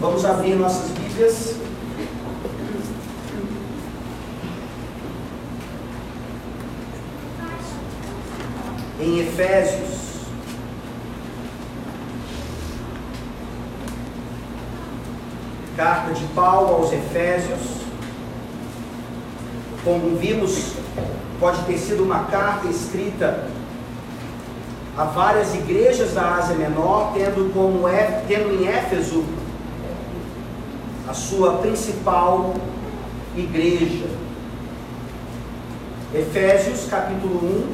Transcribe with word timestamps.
Vamos 0.00 0.24
abrir 0.24 0.54
nossas 0.54 0.90
Bíblias. 0.90 1.56
Em 9.00 9.18
Efésios. 9.18 9.98
Carta 15.76 16.12
de 16.12 16.24
Paulo 16.26 16.74
aos 16.76 16.92
Efésios. 16.92 17.78
Como 19.82 20.16
vimos, 20.16 20.74
pode 21.40 21.60
ter 21.64 21.78
sido 21.78 22.04
uma 22.04 22.24
carta 22.24 22.68
escrita 22.68 23.48
a 24.96 25.04
várias 25.04 25.54
igrejas 25.56 26.14
da 26.14 26.36
Ásia 26.36 26.54
Menor, 26.54 27.12
tendo, 27.14 27.52
como 27.52 27.88
tendo 28.28 28.62
em 28.62 28.68
Éfeso 28.68 29.24
a 31.08 31.14
sua 31.14 31.54
principal 31.54 32.54
igreja. 33.34 34.06
Efésios 36.14 36.86
capítulo 36.88 37.66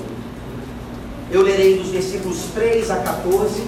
1, 1.30 1.32
eu 1.32 1.42
lerei 1.42 1.78
dos 1.78 1.88
versículos 1.88 2.44
3 2.54 2.90
a 2.92 2.96
14, 2.96 3.66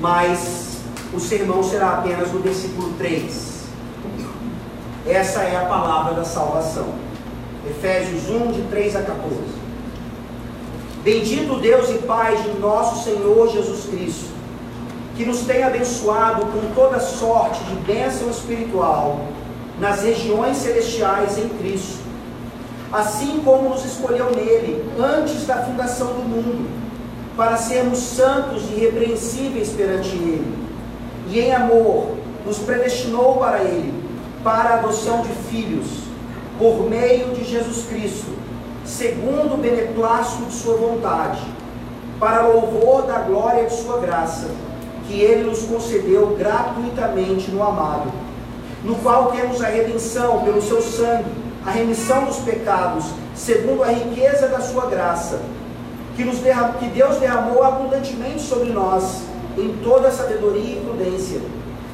mas 0.00 0.78
o 1.12 1.18
sermão 1.18 1.64
será 1.64 1.98
apenas 1.98 2.32
no 2.32 2.40
versículo 2.40 2.92
3. 2.96 3.54
Essa 5.06 5.42
é 5.42 5.56
a 5.56 5.66
palavra 5.66 6.14
da 6.14 6.24
salvação. 6.24 6.94
Efésios 7.68 8.28
1, 8.30 8.52
de 8.52 8.62
3 8.62 8.96
a 8.96 9.02
14. 9.02 9.34
Bendito 11.02 11.58
Deus 11.60 11.90
e 11.90 11.98
Pai 11.98 12.36
de 12.36 12.58
nosso 12.60 13.04
Senhor 13.04 13.50
Jesus 13.50 13.86
Cristo, 13.86 14.30
que 15.16 15.24
nos 15.24 15.42
tem 15.42 15.62
abençoado 15.62 16.44
com 16.46 16.74
toda 16.74 16.98
sorte 16.98 17.62
de 17.64 17.76
bênção 17.76 18.28
espiritual 18.30 19.20
nas 19.78 20.02
regiões 20.02 20.56
celestiais 20.56 21.38
em 21.38 21.48
Cristo, 21.50 22.02
assim 22.92 23.40
como 23.44 23.68
nos 23.68 23.84
escolheu 23.84 24.30
nele 24.34 24.84
antes 24.98 25.46
da 25.46 25.56
fundação 25.58 26.08
do 26.08 26.28
mundo, 26.28 26.68
para 27.36 27.56
sermos 27.56 27.98
santos 27.98 28.62
e 28.70 28.74
irrepreensíveis 28.74 29.70
perante 29.70 30.10
Ele, 30.10 30.54
e 31.28 31.40
em 31.40 31.52
amor 31.52 32.16
nos 32.44 32.58
predestinou 32.58 33.36
para 33.36 33.62
Ele, 33.62 33.94
para 34.42 34.70
a 34.70 34.74
adoção 34.74 35.22
de 35.22 35.32
filhos, 35.48 35.86
por 36.58 36.88
meio 36.88 37.34
de 37.34 37.44
Jesus 37.44 37.86
Cristo, 37.86 38.32
segundo 38.84 39.54
o 39.54 39.58
beneplácito 39.58 40.44
de 40.44 40.54
Sua 40.54 40.76
vontade, 40.76 41.40
para 42.20 42.46
louvor 42.46 43.02
da 43.02 43.18
glória 43.20 43.64
de 43.64 43.74
Sua 43.74 43.98
graça 43.98 44.48
que 45.06 45.20
ele 45.20 45.44
nos 45.44 45.62
concedeu 45.62 46.34
gratuitamente 46.38 47.50
no 47.50 47.62
amado, 47.62 48.10
no 48.82 48.94
qual 48.96 49.32
temos 49.32 49.62
a 49.62 49.66
redenção 49.66 50.42
pelo 50.42 50.62
seu 50.62 50.80
sangue, 50.80 51.30
a 51.64 51.70
remissão 51.70 52.24
dos 52.24 52.38
pecados, 52.38 53.06
segundo 53.34 53.82
a 53.82 53.88
riqueza 53.88 54.48
da 54.48 54.60
sua 54.60 54.86
graça, 54.86 55.40
que, 56.16 56.24
nos 56.24 56.38
derram, 56.38 56.74
que 56.74 56.86
Deus 56.86 57.16
derramou 57.16 57.62
abundantemente 57.62 58.42
sobre 58.42 58.70
nós, 58.70 59.22
em 59.56 59.76
toda 59.82 60.10
sabedoria 60.10 60.76
e 60.76 60.84
prudência, 60.84 61.40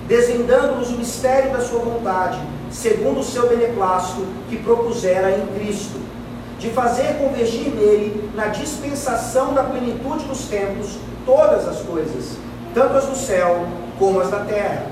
desvendando-nos 0.06 0.91
o 0.91 0.98
mistério 0.98 1.53
da 1.53 1.61
sua 1.61 1.81
vontade, 1.81 2.38
segundo 2.70 3.20
o 3.20 3.25
seu 3.25 3.48
beneplácito 3.48 4.27
que 4.48 4.56
propusera 4.56 5.31
em 5.31 5.47
Cristo, 5.58 6.00
de 6.58 6.69
fazer 6.70 7.19
convergir 7.19 7.70
nele, 7.75 8.31
na 8.34 8.48
dispensação 8.48 9.55
da 9.55 9.64
plenitude 9.64 10.25
dos 10.25 10.42
tempos, 10.42 10.98
todas 11.25 11.66
as 11.66 11.81
coisas 11.81 12.36
tanto 12.74 12.96
as 12.96 13.06
do 13.06 13.16
céu 13.16 13.66
como 13.98 14.20
as 14.20 14.30
da 14.30 14.40
terra. 14.40 14.86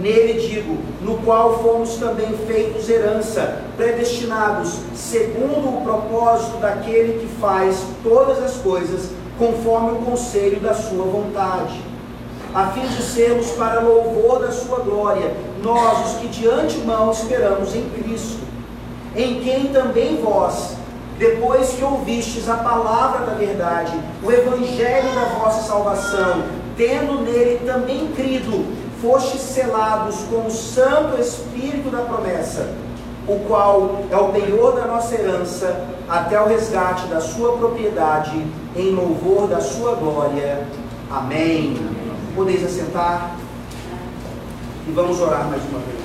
Nele 0.00 0.40
digo, 0.40 0.78
no 1.02 1.18
qual 1.18 1.62
fomos 1.62 1.96
também 1.96 2.32
feitos 2.46 2.88
herança, 2.88 3.62
predestinados, 3.76 4.78
segundo 4.94 5.78
o 5.78 5.82
propósito 5.82 6.58
daquele 6.58 7.20
que 7.20 7.40
faz 7.40 7.82
todas 8.02 8.42
as 8.42 8.56
coisas 8.56 9.10
conforme 9.38 9.92
o 9.92 9.96
conselho 9.96 10.60
da 10.60 10.74
sua 10.74 11.04
vontade, 11.04 11.80
a 12.54 12.66
fim 12.68 12.86
de 12.86 13.02
sermos 13.02 13.50
para 13.52 13.80
louvor 13.80 14.40
da 14.40 14.50
sua 14.50 14.80
glória, 14.80 15.32
nós 15.62 16.06
os 16.06 16.20
que 16.20 16.28
de 16.28 16.48
antemão 16.48 17.10
esperamos 17.10 17.74
em 17.74 17.88
Cristo, 17.90 18.40
em 19.16 19.40
quem 19.40 19.68
também 19.68 20.20
vós, 20.22 20.76
depois 21.18 21.70
que 21.70 21.84
ouvistes 21.84 22.48
a 22.48 22.56
palavra 22.56 23.26
da 23.26 23.34
verdade, 23.34 23.92
o 24.22 24.30
evangelho 24.30 25.14
da 25.14 25.38
vossa 25.38 25.62
salvação, 25.66 26.42
tendo 26.80 27.20
nele 27.20 27.60
também 27.66 28.10
crido, 28.16 28.64
fostes 29.02 29.42
selados 29.42 30.16
com 30.30 30.46
o 30.46 30.50
Santo 30.50 31.20
Espírito 31.20 31.90
da 31.90 31.98
promessa, 31.98 32.72
o 33.28 33.38
qual 33.40 34.06
é 34.10 34.16
o 34.16 34.32
penhor 34.32 34.74
da 34.74 34.86
nossa 34.86 35.14
herança, 35.14 35.84
até 36.08 36.40
o 36.40 36.48
resgate 36.48 37.06
da 37.08 37.20
sua 37.20 37.58
propriedade, 37.58 38.46
em 38.74 38.94
louvor 38.94 39.46
da 39.46 39.60
sua 39.60 39.94
glória. 39.94 40.66
Amém. 41.10 41.76
Podeis 42.34 42.64
assentar 42.64 43.36
e 44.88 44.90
vamos 44.92 45.20
orar 45.20 45.50
mais 45.50 45.62
uma 45.64 45.80
vez. 45.80 46.00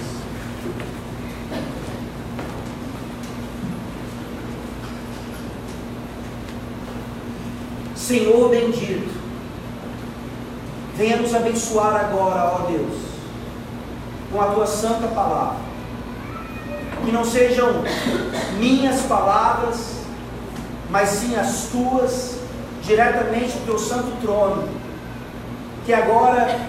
Senhor 7.96 8.50
bendito, 8.50 9.15
venha 10.96 11.18
nos 11.18 11.36
abençoar 11.36 11.96
agora, 11.96 12.54
ó 12.56 12.72
Deus, 12.72 12.98
com 14.32 14.42
a 14.42 14.46
tua 14.46 14.66
santa 14.66 15.08
palavra. 15.08 15.58
Que 17.04 17.12
não 17.12 17.24
sejam 17.24 17.84
minhas 18.58 19.02
palavras, 19.02 20.00
mas 20.90 21.10
sim 21.10 21.36
as 21.36 21.68
tuas, 21.72 22.40
diretamente 22.82 23.58
do 23.60 23.66
teu 23.66 23.80
santo 23.80 24.12
trono, 24.22 24.68
que 25.86 25.94
agora 25.94 26.60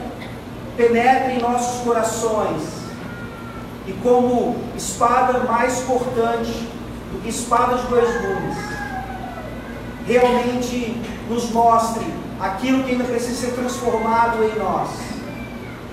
penetre 0.77 1.35
em 1.35 1.39
nossos 1.39 1.83
corações 1.83 2.63
e 3.87 3.93
como 4.03 4.57
espada 4.77 5.39
mais 5.45 5.81
cortante 5.85 6.53
do 7.13 7.23
que 7.23 7.29
espada 7.29 7.77
de 7.77 7.87
dois 7.87 8.09
gumes, 8.21 8.59
realmente 10.07 11.01
nos 11.31 11.51
mostre 11.51 12.05
aquilo 12.41 12.85
que 12.85 12.93
ainda 12.93 13.05
precisa 13.05 13.47
ser 13.47 13.55
transformado 13.55 14.43
em 14.45 14.59
nós 14.59 14.91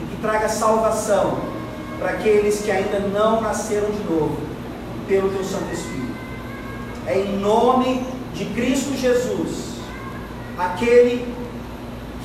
e 0.01 0.05
que 0.09 0.21
traga 0.21 0.49
salvação 0.49 1.37
para 1.99 2.11
aqueles 2.11 2.61
que 2.61 2.71
ainda 2.71 2.99
não 2.99 3.41
nasceram 3.41 3.89
de 3.91 4.03
novo 4.03 4.37
pelo 5.07 5.29
teu 5.29 5.43
Santo 5.43 5.73
Espírito. 5.73 6.13
É 7.05 7.19
em 7.19 7.37
nome 7.37 8.05
de 8.33 8.45
Cristo 8.45 8.95
Jesus, 8.97 9.75
aquele 10.57 11.33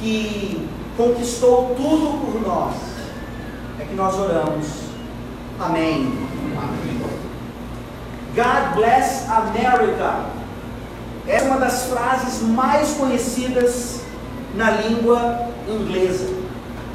que 0.01 0.69
conquistou 0.97 1.75
tudo 1.77 2.19
por 2.25 2.41
nós, 2.41 2.75
é 3.81 3.85
que 3.85 3.95
nós 3.95 4.19
oramos. 4.19 4.67
Amém. 5.61 6.29
God 8.35 8.75
bless 8.77 9.29
America. 9.29 10.27
Essa 11.27 11.45
é 11.45 11.49
uma 11.49 11.59
das 11.59 11.87
frases 11.87 12.43
mais 12.43 12.93
conhecidas 12.95 13.98
na 14.59 14.73
língua 14.73 15.51
inglesa. 15.69 16.35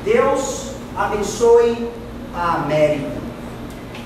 Deus 0.04 0.74
abençoe 0.98 1.90
a 2.36 2.56
América. 2.56 3.24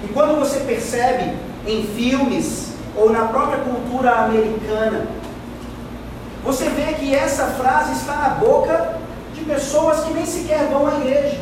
E 0.03 0.07
quando 0.09 0.39
você 0.39 0.59
percebe 0.59 1.35
em 1.65 1.83
filmes 1.87 2.73
ou 2.95 3.09
na 3.09 3.25
própria 3.25 3.57
cultura 3.57 4.11
americana, 4.25 5.07
você 6.43 6.69
vê 6.69 6.93
que 6.93 7.15
essa 7.15 7.47
frase 7.47 7.93
está 7.93 8.15
na 8.15 8.29
boca 8.29 8.99
de 9.33 9.43
pessoas 9.43 10.01
que 10.01 10.13
nem 10.13 10.25
sequer 10.25 10.67
vão 10.67 10.85
à 10.85 10.99
igreja. 10.99 11.39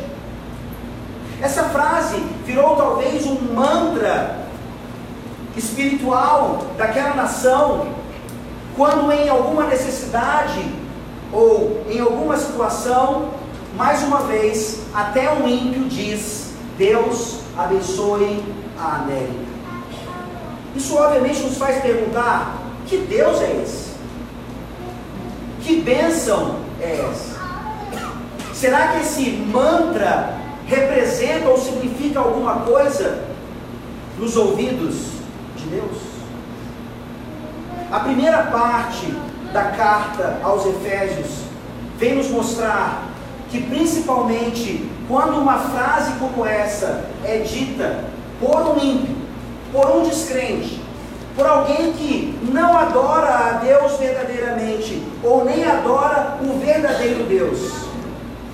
Essa 1.42 1.64
frase 1.64 2.16
virou 2.46 2.76
talvez 2.76 3.26
um 3.26 3.38
mantra 3.54 4.38
espiritual 5.54 6.62
daquela 6.78 7.14
nação 7.14 7.88
quando 8.74 9.12
em 9.12 9.28
alguma 9.28 9.64
necessidade 9.66 10.64
ou 11.32 11.84
em 11.88 12.00
alguma 12.00 12.36
situação, 12.36 13.30
mais 13.76 14.02
uma 14.02 14.20
vez, 14.22 14.80
até 14.94 15.32
um 15.32 15.46
ímpio 15.46 15.84
diz: 15.84 16.54
Deus 16.78 17.40
abençoe 17.56 18.42
a 18.78 18.96
América. 18.96 19.46
Isso 20.74 20.96
obviamente 20.96 21.40
nos 21.40 21.56
faz 21.56 21.80
perguntar: 21.82 22.58
que 22.86 22.98
Deus 22.98 23.40
é 23.40 23.62
esse? 23.62 23.86
Que 25.62 25.80
bênção 25.80 26.56
é 26.80 27.06
essa? 27.10 27.36
Será 28.54 28.88
que 28.88 29.00
esse 29.00 29.30
mantra 29.30 30.34
representa 30.66 31.48
ou 31.48 31.58
significa 31.58 32.20
alguma 32.20 32.60
coisa 32.60 33.24
nos 34.18 34.36
ouvidos 34.36 34.96
de 35.56 35.66
Deus? 35.66 35.98
A 37.90 38.00
primeira 38.00 38.44
parte 38.44 39.14
da 39.56 39.70
carta 39.70 40.38
aos 40.42 40.66
Efésios 40.66 41.46
vem 41.96 42.16
nos 42.16 42.28
mostrar 42.28 43.04
que, 43.48 43.62
principalmente 43.62 44.86
quando 45.08 45.38
uma 45.38 45.58
frase 45.58 46.12
como 46.18 46.44
essa 46.44 47.06
é 47.24 47.38
dita 47.38 48.04
por 48.38 48.54
um 48.54 48.76
ímpio, 48.76 49.16
por 49.72 49.96
um 49.96 50.02
descrente, 50.02 50.82
por 51.34 51.46
alguém 51.46 51.94
que 51.94 52.38
não 52.52 52.76
adora 52.76 53.28
a 53.28 53.52
Deus 53.52 53.96
verdadeiramente, 53.96 55.02
ou 55.24 55.42
nem 55.42 55.64
adora 55.64 56.36
o 56.42 56.58
verdadeiro 56.58 57.24
Deus, 57.24 57.86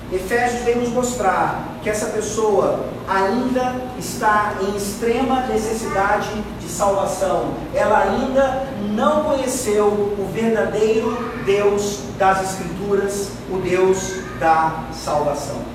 Efésios 0.09 0.63
vem 0.63 0.77
nos 0.77 0.89
mostrar 0.89 1.72
que 1.83 1.89
essa 1.89 2.07
pessoa 2.07 2.85
ainda 3.07 3.75
está 3.99 4.53
em 4.61 4.75
extrema 4.75 5.41
necessidade 5.47 6.29
de 6.59 6.69
salvação. 6.69 7.55
Ela 7.73 7.99
ainda 7.99 8.67
não 8.95 9.25
conheceu 9.25 9.87
o 9.87 10.29
verdadeiro 10.33 11.15
Deus 11.45 11.99
das 12.17 12.41
Escrituras, 12.51 13.31
o 13.51 13.57
Deus 13.57 14.15
da 14.39 14.85
salvação. 14.93 15.73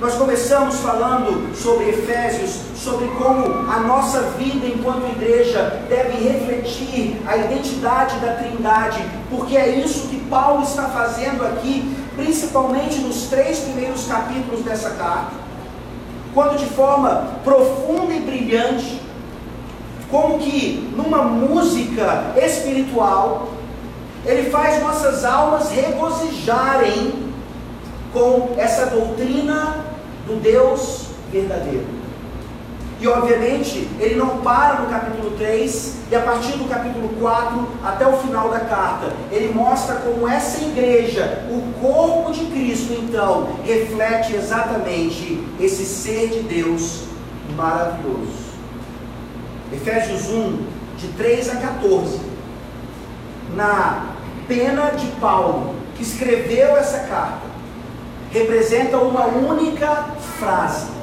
Nós 0.00 0.14
começamos 0.14 0.76
falando 0.76 1.56
sobre 1.56 1.88
Efésios, 1.88 2.60
sobre 2.76 3.06
como 3.16 3.70
a 3.70 3.80
nossa 3.80 4.22
vida 4.38 4.66
enquanto 4.66 5.10
igreja 5.16 5.82
deve 5.88 6.28
refletir 6.28 7.20
a 7.26 7.36
identidade 7.36 8.18
da 8.18 8.34
Trindade, 8.34 9.04
porque 9.30 9.56
é 9.56 9.70
isso 9.78 10.08
que 10.08 10.20
Paulo 10.28 10.62
está 10.62 10.88
fazendo 10.88 11.44
aqui 11.44 11.96
principalmente 12.16 12.98
nos 13.00 13.26
três 13.26 13.60
primeiros 13.60 14.06
capítulos 14.06 14.64
dessa 14.64 14.90
carta, 14.90 15.32
quando 16.32 16.58
de 16.58 16.66
forma 16.66 17.38
profunda 17.44 18.12
e 18.12 18.20
brilhante, 18.20 19.00
como 20.10 20.38
que 20.38 20.92
numa 20.96 21.22
música 21.22 22.32
espiritual, 22.36 23.48
ele 24.24 24.50
faz 24.50 24.82
nossas 24.82 25.24
almas 25.24 25.70
regozijarem 25.70 27.32
com 28.12 28.54
essa 28.56 28.86
doutrina 28.86 29.84
do 30.26 30.40
Deus 30.40 31.06
verdadeiro. 31.30 32.03
E 33.04 33.06
obviamente 33.06 33.86
ele 34.00 34.14
não 34.14 34.38
para 34.38 34.80
no 34.80 34.88
capítulo 34.88 35.36
3 35.36 35.96
e 36.10 36.16
a 36.16 36.22
partir 36.22 36.52
do 36.52 36.66
capítulo 36.66 37.10
4 37.20 37.68
até 37.84 38.08
o 38.08 38.16
final 38.16 38.48
da 38.48 38.60
carta, 38.60 39.12
ele 39.30 39.52
mostra 39.52 39.96
como 39.96 40.26
essa 40.26 40.64
igreja, 40.64 41.44
o 41.50 41.60
corpo 41.82 42.32
de 42.32 42.46
Cristo, 42.46 42.94
então, 42.94 43.58
reflete 43.62 44.34
exatamente 44.34 45.46
esse 45.60 45.84
ser 45.84 46.28
de 46.28 46.40
Deus 46.44 47.02
maravilhoso. 47.54 48.54
Efésios 49.70 50.30
1, 50.30 50.66
de 50.96 51.08
3 51.08 51.50
a 51.50 51.56
14, 51.56 52.20
na 53.54 54.14
pena 54.48 54.92
de 54.92 55.08
Paulo, 55.20 55.74
que 55.94 56.02
escreveu 56.02 56.74
essa 56.78 57.00
carta, 57.00 57.42
representa 58.30 58.96
uma 58.96 59.26
única 59.26 60.06
frase 60.38 60.93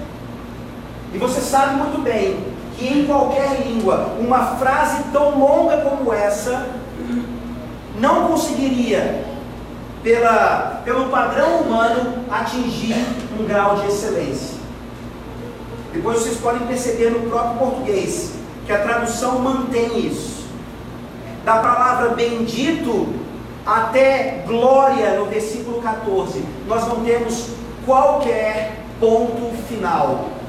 e 1.14 1.18
você 1.18 1.42
sabe 1.42 1.76
muito 1.76 2.02
bem 2.02 2.52
que 2.78 2.88
em 2.88 3.06
qualquer 3.06 3.62
língua, 3.68 4.16
uma 4.20 4.56
frase 4.56 5.04
tão 5.12 5.38
longa 5.38 5.78
como 5.78 6.14
essa 6.14 6.68
não 8.00 8.28
conseguiria, 8.28 9.26
pela, 10.02 10.82
pelo 10.84 11.10
padrão 11.10 11.62
humano, 11.62 12.26
atingir 12.32 12.96
um 13.40 13.46
grau 13.46 13.76
de 13.76 13.88
excelência. 13.88 14.58
Depois 15.94 16.20
vocês 16.20 16.38
podem 16.38 16.66
perceber 16.66 17.12
no 17.12 17.30
próprio 17.30 17.60
português 17.60 18.32
que 18.66 18.72
a 18.72 18.82
tradução 18.82 19.40
mantém 19.40 20.00
isso. 20.00 20.46
Da 21.46 21.58
palavra 21.58 22.10
bendito 22.16 23.14
até 23.66 24.44
glória 24.48 25.20
no 25.20 25.26
versículo 25.26 25.82
14, 25.82 26.44
nós 26.68 26.88
não 26.88 27.04
temos 27.04 27.50
qualquer 27.86 28.80
ponto 29.00 29.52
final 29.68 30.41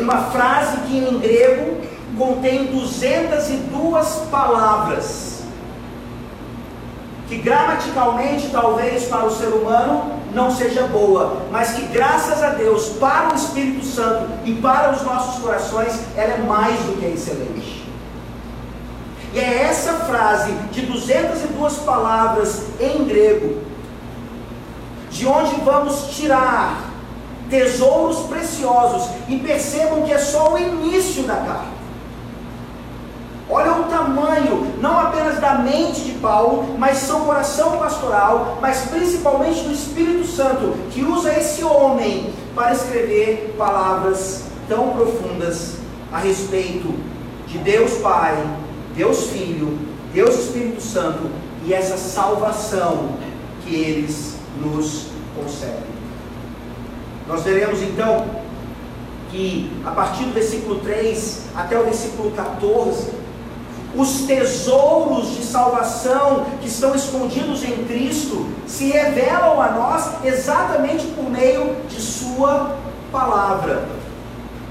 uma 0.00 0.24
frase 0.30 0.78
que 0.86 0.96
em 0.96 1.18
grego 1.18 1.80
contém 2.16 2.66
202 2.66 4.08
palavras, 4.30 5.42
que 7.28 7.36
gramaticalmente, 7.38 8.48
talvez 8.50 9.04
para 9.04 9.24
o 9.24 9.30
ser 9.30 9.48
humano, 9.48 10.20
não 10.34 10.50
seja 10.50 10.84
boa, 10.84 11.42
mas 11.50 11.72
que 11.72 11.82
graças 11.86 12.42
a 12.42 12.50
Deus, 12.50 12.90
para 13.00 13.32
o 13.32 13.34
Espírito 13.34 13.84
Santo 13.84 14.30
e 14.44 14.54
para 14.54 14.92
os 14.92 15.02
nossos 15.02 15.42
corações, 15.42 16.00
ela 16.16 16.34
é 16.34 16.38
mais 16.38 16.78
do 16.80 16.98
que 16.98 17.06
excelente. 17.06 17.82
E 19.34 19.38
é 19.38 19.62
essa 19.64 19.92
frase 20.04 20.52
de 20.72 20.82
202 20.82 21.78
palavras 21.78 22.64
em 22.80 23.04
grego, 23.04 23.62
de 25.10 25.26
onde 25.26 25.54
vamos 25.62 26.14
tirar 26.14 26.91
tesouros 27.52 28.26
preciosos. 28.26 29.10
E 29.28 29.38
percebam 29.38 30.02
que 30.02 30.12
é 30.12 30.18
só 30.18 30.54
o 30.54 30.58
início 30.58 31.24
da 31.24 31.36
carta. 31.36 31.82
Olha 33.50 33.72
o 33.72 33.84
tamanho, 33.84 34.72
não 34.80 34.98
apenas 34.98 35.38
da 35.38 35.56
mente 35.56 36.00
de 36.00 36.12
Paulo, 36.12 36.74
mas 36.78 36.96
seu 36.96 37.20
coração 37.20 37.76
pastoral, 37.76 38.56
mas 38.62 38.86
principalmente 38.90 39.60
do 39.64 39.72
Espírito 39.72 40.26
Santo, 40.26 40.74
que 40.90 41.04
usa 41.04 41.34
esse 41.34 41.62
homem 41.62 42.32
para 42.54 42.72
escrever 42.72 43.54
palavras 43.58 44.44
tão 44.66 44.90
profundas 44.90 45.74
a 46.10 46.18
respeito 46.18 46.94
de 47.46 47.58
Deus 47.58 47.92
Pai, 47.98 48.34
Deus 48.96 49.26
Filho, 49.26 49.78
Deus 50.14 50.34
Espírito 50.34 50.80
Santo 50.80 51.30
e 51.66 51.74
essa 51.74 51.98
salvação 51.98 53.10
que 53.62 53.74
eles 53.74 54.36
nos 54.62 55.08
concedem. 55.36 56.01
Nós 57.26 57.42
veremos 57.42 57.82
então 57.82 58.26
que 59.30 59.70
a 59.84 59.90
partir 59.90 60.24
do 60.24 60.32
versículo 60.32 60.80
3 60.80 61.42
até 61.54 61.78
o 61.78 61.84
versículo 61.84 62.30
14, 62.32 63.10
os 63.94 64.22
tesouros 64.22 65.36
de 65.36 65.44
salvação 65.44 66.46
que 66.60 66.66
estão 66.66 66.94
escondidos 66.94 67.62
em 67.62 67.84
Cristo 67.84 68.46
se 68.66 68.90
revelam 68.90 69.60
a 69.60 69.70
nós 69.70 70.24
exatamente 70.24 71.06
por 71.08 71.28
meio 71.30 71.76
de 71.88 72.00
Sua 72.00 72.76
palavra. 73.10 73.86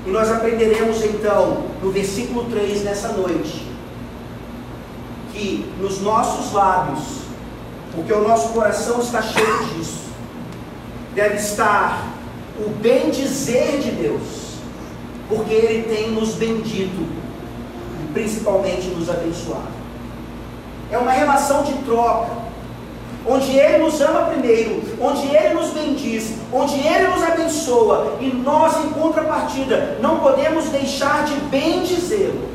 E 0.06 0.10
nós 0.10 0.32
aprenderemos 0.32 1.04
então, 1.06 1.66
no 1.82 1.92
versículo 1.92 2.46
3 2.50 2.84
nessa 2.84 3.10
noite, 3.10 3.68
que 5.32 5.72
nos 5.80 6.02
nossos 6.02 6.52
lábios, 6.52 7.22
porque 7.94 8.12
o 8.12 8.28
nosso 8.28 8.50
coração 8.50 9.00
está 9.00 9.22
cheio 9.22 9.66
disso, 9.68 10.06
deve 11.14 11.36
estar 11.36 12.08
o 12.66 12.70
bem 12.82 13.10
dizer 13.10 13.80
de 13.80 13.92
Deus, 13.92 14.56
porque 15.28 15.54
Ele 15.54 15.84
tem 15.84 16.12
nos 16.12 16.36
bendito 16.36 17.08
e 18.04 18.14
principalmente 18.14 18.88
nos 18.88 19.10
abençoado. 19.10 19.82
É 20.92 20.98
uma 20.98 21.12
relação 21.12 21.64
de 21.64 21.74
troca, 21.84 22.30
onde 23.26 23.52
Ele 23.52 23.78
nos 23.80 24.02
ama 24.02 24.24
primeiro, 24.32 24.82
onde 25.00 25.28
Ele 25.28 25.54
nos 25.54 25.70
bendiz, 25.70 26.34
onde 26.52 26.76
Ele 26.76 27.08
nos 27.08 27.24
abençoa, 27.24 28.18
e 28.20 28.28
nós, 28.28 28.84
em 28.84 28.90
contrapartida, 28.90 29.98
não 30.02 30.20
podemos 30.20 30.66
deixar 30.66 31.26
de 31.26 31.36
bendizê-lo, 31.50 32.50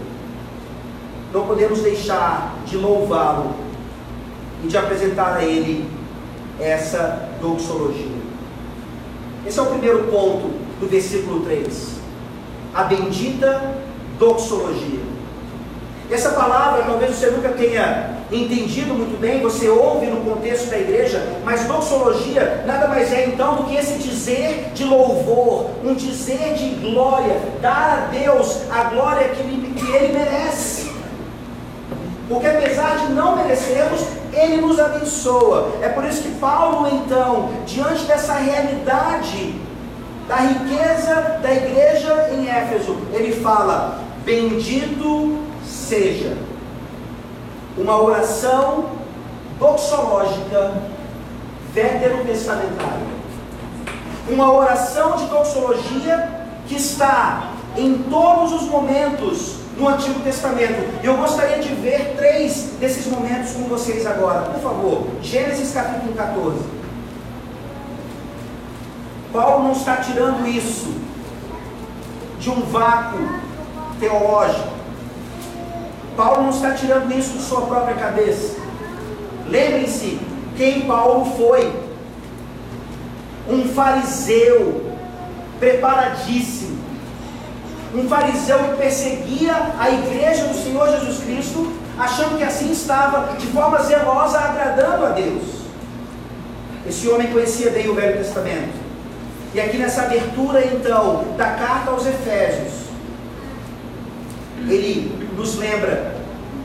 não 1.32 1.46
podemos 1.46 1.80
deixar 1.80 2.54
de 2.66 2.76
louvá-lo 2.76 3.54
e 4.62 4.68
de 4.68 4.76
apresentar 4.76 5.36
a 5.36 5.44
Ele 5.44 5.88
essa 6.60 7.28
doxologia. 7.40 8.15
Esse 9.46 9.58
é 9.58 9.62
o 9.62 9.66
primeiro 9.66 10.04
ponto 10.04 10.50
do 10.80 10.88
versículo 10.88 11.40
3. 11.44 11.96
A 12.74 12.84
bendita 12.84 13.76
doxologia. 14.18 15.00
Essa 16.10 16.30
palavra 16.30 16.84
talvez 16.84 17.16
você 17.16 17.30
nunca 17.30 17.50
tenha 17.50 18.16
entendido 18.30 18.94
muito 18.94 19.18
bem, 19.20 19.40
você 19.40 19.68
ouve 19.68 20.06
no 20.06 20.20
contexto 20.20 20.70
da 20.70 20.78
igreja, 20.78 21.40
mas 21.44 21.64
doxologia 21.64 22.64
nada 22.66 22.88
mais 22.88 23.12
é 23.12 23.26
então 23.26 23.56
do 23.56 23.64
que 23.64 23.76
esse 23.76 23.98
dizer 23.98 24.70
de 24.74 24.84
louvor, 24.84 25.70
um 25.84 25.94
dizer 25.94 26.54
de 26.54 26.70
glória, 26.76 27.40
dar 27.60 28.10
a 28.12 28.16
Deus 28.16 28.62
a 28.70 28.84
glória 28.84 29.28
que 29.28 29.42
ele, 29.42 30.12
merece. 30.12 30.85
Porque 32.28 32.46
apesar 32.46 32.98
de 32.98 33.12
não 33.12 33.36
merecermos, 33.36 34.00
Ele 34.32 34.60
nos 34.60 34.80
abençoa. 34.80 35.72
É 35.80 35.88
por 35.88 36.04
isso 36.04 36.22
que 36.22 36.30
Paulo, 36.38 36.88
então, 36.88 37.50
diante 37.64 38.04
dessa 38.04 38.34
realidade 38.34 39.54
da 40.26 40.36
riqueza 40.36 41.38
da 41.40 41.52
igreja 41.52 42.30
em 42.32 42.48
Éfeso, 42.48 42.96
ele 43.12 43.32
fala: 43.40 44.00
Bendito 44.24 45.38
seja. 45.64 46.36
Uma 47.78 48.00
oração 48.02 48.86
doxológica 49.58 50.72
veterotestamentária. 51.72 53.16
Uma 54.28 54.52
oração 54.52 55.16
de 55.16 55.26
doxologia 55.26 56.46
que 56.66 56.74
está 56.74 57.52
em 57.76 57.98
todos 58.10 58.52
os 58.52 58.62
momentos 58.62 59.65
no 59.76 59.88
Antigo 59.88 60.20
Testamento. 60.20 61.02
Eu 61.02 61.16
gostaria 61.16 61.58
de 61.58 61.68
ver 61.74 62.14
três 62.16 62.72
desses 62.80 63.06
momentos 63.06 63.52
com 63.52 63.64
vocês 63.64 64.06
agora. 64.06 64.50
Por 64.50 64.60
favor, 64.60 65.06
Gênesis 65.22 65.72
capítulo 65.72 66.14
14. 66.14 66.58
Paulo 69.32 69.64
não 69.64 69.72
está 69.72 69.96
tirando 69.96 70.46
isso 70.46 70.94
de 72.40 72.50
um 72.50 72.62
vácuo 72.62 73.18
teológico. 74.00 74.76
Paulo 76.16 76.44
não 76.44 76.50
está 76.50 76.72
tirando 76.72 77.12
isso 77.12 77.36
de 77.36 77.42
sua 77.42 77.62
própria 77.62 77.94
cabeça. 77.96 78.56
Lembrem-se 79.46 80.18
quem 80.56 80.86
Paulo 80.86 81.36
foi. 81.36 81.84
Um 83.48 83.68
fariseu 83.68 84.92
preparadíssimo. 85.60 86.75
Um 87.96 88.06
fariseu 88.08 88.58
que 88.58 88.76
perseguia 88.76 89.54
a 89.78 89.90
igreja 89.90 90.44
do 90.44 90.54
Senhor 90.54 90.86
Jesus 90.90 91.24
Cristo, 91.24 91.72
achando 91.98 92.36
que 92.36 92.44
assim 92.44 92.70
estava 92.70 93.34
de 93.38 93.46
forma 93.46 93.82
zelosa 93.82 94.38
agradando 94.38 95.06
a 95.06 95.08
Deus. 95.10 95.42
Esse 96.86 97.08
homem 97.08 97.32
conhecia 97.32 97.70
bem 97.70 97.88
o 97.88 97.94
Velho 97.94 98.18
Testamento. 98.18 98.74
E 99.54 99.60
aqui 99.60 99.78
nessa 99.78 100.02
abertura 100.02 100.62
então 100.62 101.24
da 101.38 101.52
carta 101.52 101.90
aos 101.90 102.06
Efésios, 102.06 102.86
ele 104.68 105.30
nos 105.34 105.56
lembra 105.56 106.16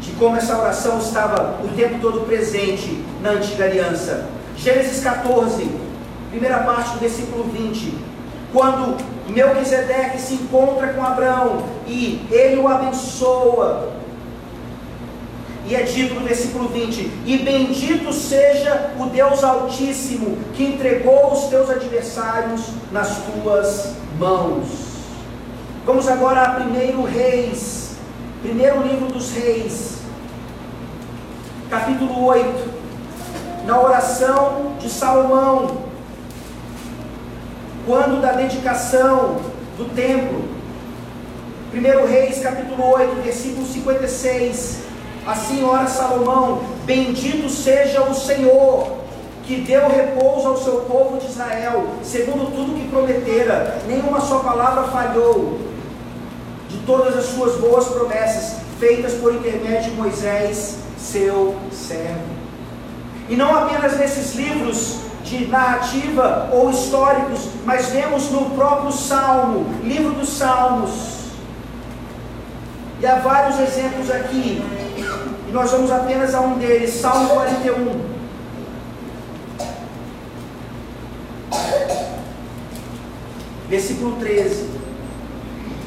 de 0.01 0.11
como 0.11 0.35
essa 0.35 0.57
oração 0.57 1.00
estava 1.00 1.59
o 1.63 1.69
tempo 1.69 2.00
todo 2.01 2.25
presente 2.27 3.03
na 3.21 3.31
antiga 3.31 3.63
aliança. 3.63 4.27
Gênesis 4.57 5.01
14, 5.01 5.69
primeira 6.29 6.59
parte 6.59 6.91
do 6.91 7.00
versículo 7.00 7.45
20. 7.45 7.93
Quando 8.51 8.97
Melquisedeque 9.31 10.19
se 10.19 10.35
encontra 10.35 10.93
com 10.93 11.03
Abraão 11.03 11.63
e 11.88 12.25
ele 12.29 12.59
o 12.59 12.67
abençoa, 12.67 13.91
e 15.65 15.75
é 15.75 15.83
dito 15.83 16.15
no 16.15 16.21
versículo 16.21 16.67
20: 16.67 17.11
E 17.25 17.38
bendito 17.38 18.11
seja 18.11 18.91
o 19.00 19.05
Deus 19.05 19.43
Altíssimo, 19.43 20.38
que 20.53 20.65
entregou 20.65 21.31
os 21.31 21.45
teus 21.45 21.69
adversários 21.69 22.61
nas 22.91 23.17
tuas 23.25 23.93
mãos. 24.19 24.67
Vamos 25.85 26.07
agora 26.07 26.41
a 26.41 26.59
1 26.59 27.03
Reis, 27.03 27.95
primeiro 28.41 28.81
livro 28.81 29.07
dos 29.07 29.31
Reis, 29.31 30.00
capítulo 31.69 32.25
8, 32.25 32.69
na 33.65 33.79
oração 33.79 34.73
de 34.79 34.89
Salomão, 34.89 35.90
quando 37.85 38.21
da 38.21 38.33
dedicação 38.33 39.38
do 39.77 39.85
templo. 39.95 40.43
1 41.73 42.05
Reis, 42.05 42.39
capítulo 42.39 42.91
8, 42.93 43.21
versículo 43.21 43.65
56. 43.65 44.79
Assim 45.25 45.63
ora 45.63 45.88
Salomão: 45.88 46.63
Bendito 46.85 47.50
seja 47.50 48.03
o 48.03 48.13
Senhor, 48.13 48.97
que 49.43 49.61
deu 49.61 49.88
repouso 49.88 50.47
ao 50.47 50.57
seu 50.57 50.81
povo 50.81 51.17
de 51.17 51.27
Israel, 51.27 51.85
segundo 52.03 52.51
tudo 52.53 52.77
que 52.77 52.88
prometera, 52.89 53.79
nenhuma 53.88 54.19
só 54.19 54.39
palavra 54.39 54.83
falhou, 54.91 55.59
de 56.69 56.77
todas 56.79 57.17
as 57.17 57.25
suas 57.25 57.55
boas 57.55 57.88
promessas, 57.88 58.57
feitas 58.79 59.13
por 59.13 59.33
intermédio 59.33 59.91
de 59.91 59.97
Moisés, 59.97 60.77
seu 60.97 61.55
servo. 61.71 62.41
E 63.29 63.35
não 63.35 63.55
apenas 63.55 63.97
nesses 63.97 64.35
livros 64.35 65.11
de 65.31 65.47
narrativa 65.47 66.50
ou 66.51 66.69
históricos, 66.69 67.47
mas 67.65 67.88
vemos 67.88 68.29
no 68.29 68.50
próprio 68.51 68.91
Salmo, 68.91 69.65
livro 69.81 70.13
dos 70.13 70.29
Salmos. 70.29 71.21
E 73.00 73.05
há 73.05 73.15
vários 73.15 73.59
exemplos 73.59 74.11
aqui 74.11 74.61
e 75.47 75.53
nós 75.53 75.71
vamos 75.71 75.89
apenas 75.89 76.35
a 76.35 76.41
um 76.41 76.57
deles, 76.57 76.93
Salmo 76.93 77.29
41. 77.29 78.11
Versículo 83.69 84.17
13. 84.17 84.69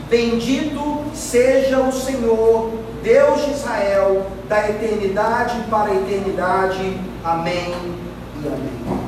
Bendito 0.09 1.05
seja 1.15 1.81
o 1.81 1.93
Senhor, 1.93 2.73
Deus 3.03 3.45
de 3.45 3.51
Israel, 3.53 4.27
da 4.49 4.71
eternidade 4.71 5.59
para 5.71 5.91
a 5.91 5.95
eternidade. 5.95 6.99
Amém 7.23 7.75
e 8.43 8.47
amém. 8.47 9.04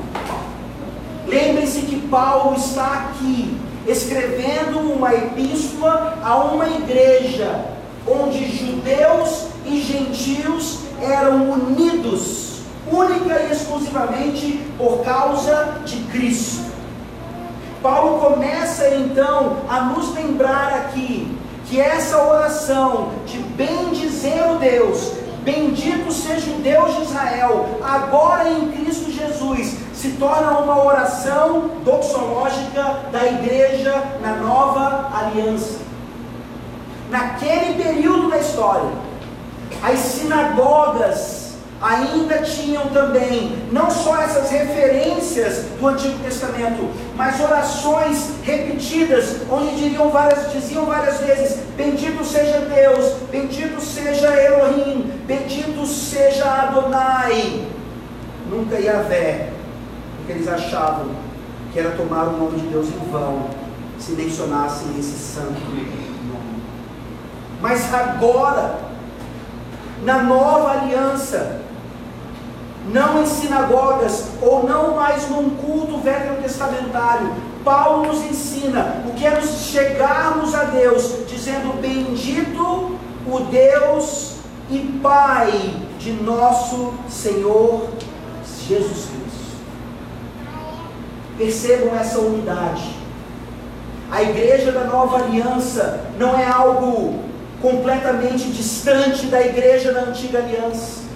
Lembre-se 1.27 1.81
que 1.81 2.07
Paulo 2.07 2.55
está 2.55 3.09
aqui 3.09 3.57
escrevendo 3.85 4.79
uma 4.79 5.13
epístola 5.13 6.17
a 6.23 6.37
uma 6.37 6.67
igreja 6.69 7.65
onde 8.07 8.45
judeus 8.45 9.47
e 9.65 9.81
gentios 9.81 10.79
eram 11.01 11.51
unidos, 11.51 12.61
única 12.89 13.41
e 13.41 13.51
exclusivamente 13.51 14.61
por 14.77 15.03
causa 15.03 15.79
de 15.85 15.97
Cristo. 16.03 16.65
Paulo 17.83 18.19
começa 18.19 18.87
então 18.95 19.57
a 19.69 19.81
nos 19.81 20.13
lembrar 20.15 20.73
aqui 20.73 21.37
que 21.69 21.79
essa 21.79 22.23
oração 22.23 23.11
de 23.25 23.37
bendizer 23.39 24.49
o 24.51 24.57
Deus, 24.57 25.11
bendito 25.43 26.11
seja 26.11 26.49
o 26.51 26.61
Deus 26.61 26.95
de 26.95 27.01
Israel, 27.03 27.79
agora 27.83 28.49
em 28.49 28.71
Cristo 28.71 29.11
Jesus, 29.11 29.75
se 29.99 30.09
torna 30.11 30.59
uma 30.59 30.85
oração 30.85 31.71
doxológica 31.83 32.99
da 33.11 33.25
igreja 33.25 34.03
na 34.21 34.35
nova 34.35 35.09
aliança. 35.11 35.79
Naquele 37.09 37.81
período 37.81 38.29
da 38.29 38.37
história, 38.37 38.89
as 39.81 39.97
sinagogas 39.97 41.55
ainda 41.81 42.39
tinham 42.39 42.87
também 42.87 43.57
não 43.71 43.89
só 43.89 44.21
essas 44.21 44.51
referências 44.51 45.65
do 45.79 45.87
Antigo 45.87 46.19
Testamento, 46.19 46.89
mas 47.15 47.39
orações 47.39 48.33
repetidas, 48.43 49.37
onde 49.49 49.77
diriam 49.77 50.09
várias, 50.09 50.51
diziam 50.51 50.85
várias 50.85 51.19
vezes: 51.19 51.57
Bendito 51.75 52.23
seja 52.23 52.59
Deus, 52.59 53.13
bendito 53.31 53.81
seja 53.81 54.27
Elohim, 54.27 55.11
bendito 55.25 55.87
seja 55.87 56.45
Adonai. 56.45 57.65
Nunca 58.49 58.79
Yahvé, 58.79 59.56
porque 60.27 60.33
eles 60.33 60.47
achavam 60.49 61.07
que 61.71 61.79
era 61.79 61.91
tomar 61.91 62.25
o 62.27 62.37
nome 62.37 62.59
de 62.59 62.67
Deus 62.67 62.87
em 62.87 63.09
vão, 63.09 63.47
se 63.97 64.11
mencionassem 64.11 64.89
esse 64.99 65.17
santo 65.17 65.53
nome. 65.53 66.63
Mas 67.61 67.93
agora, 67.93 68.77
na 70.03 70.23
nova 70.23 70.71
aliança, 70.71 71.61
não 72.93 73.23
em 73.23 73.25
sinagogas 73.25 74.27
ou 74.41 74.67
não 74.67 74.95
mais 74.95 75.29
num 75.29 75.51
culto 75.51 75.97
veterotestamentário, 75.99 77.33
Paulo 77.63 78.07
nos 78.07 78.21
ensina 78.25 79.03
o 79.07 79.13
que 79.13 79.25
é 79.25 79.31
nos 79.31 79.49
chegarmos 79.67 80.53
a 80.53 80.65
Deus, 80.65 81.25
dizendo: 81.25 81.81
Bendito 81.81 82.97
o 83.25 83.39
Deus 83.49 84.35
e 84.69 84.99
Pai 85.01 85.73
de 85.97 86.11
nosso 86.11 86.93
Senhor 87.07 87.87
Jesus 88.67 89.05
Cristo. 89.05 89.16
Percebam 91.37 91.95
essa 91.95 92.19
unidade. 92.19 92.95
A 94.11 94.23
igreja 94.23 94.71
da 94.71 94.85
nova 94.85 95.17
aliança 95.17 96.05
não 96.17 96.37
é 96.37 96.45
algo 96.45 97.19
completamente 97.61 98.49
distante 98.49 99.27
da 99.27 99.41
igreja 99.41 99.91
da 99.91 100.01
antiga 100.01 100.39
aliança. 100.39 101.07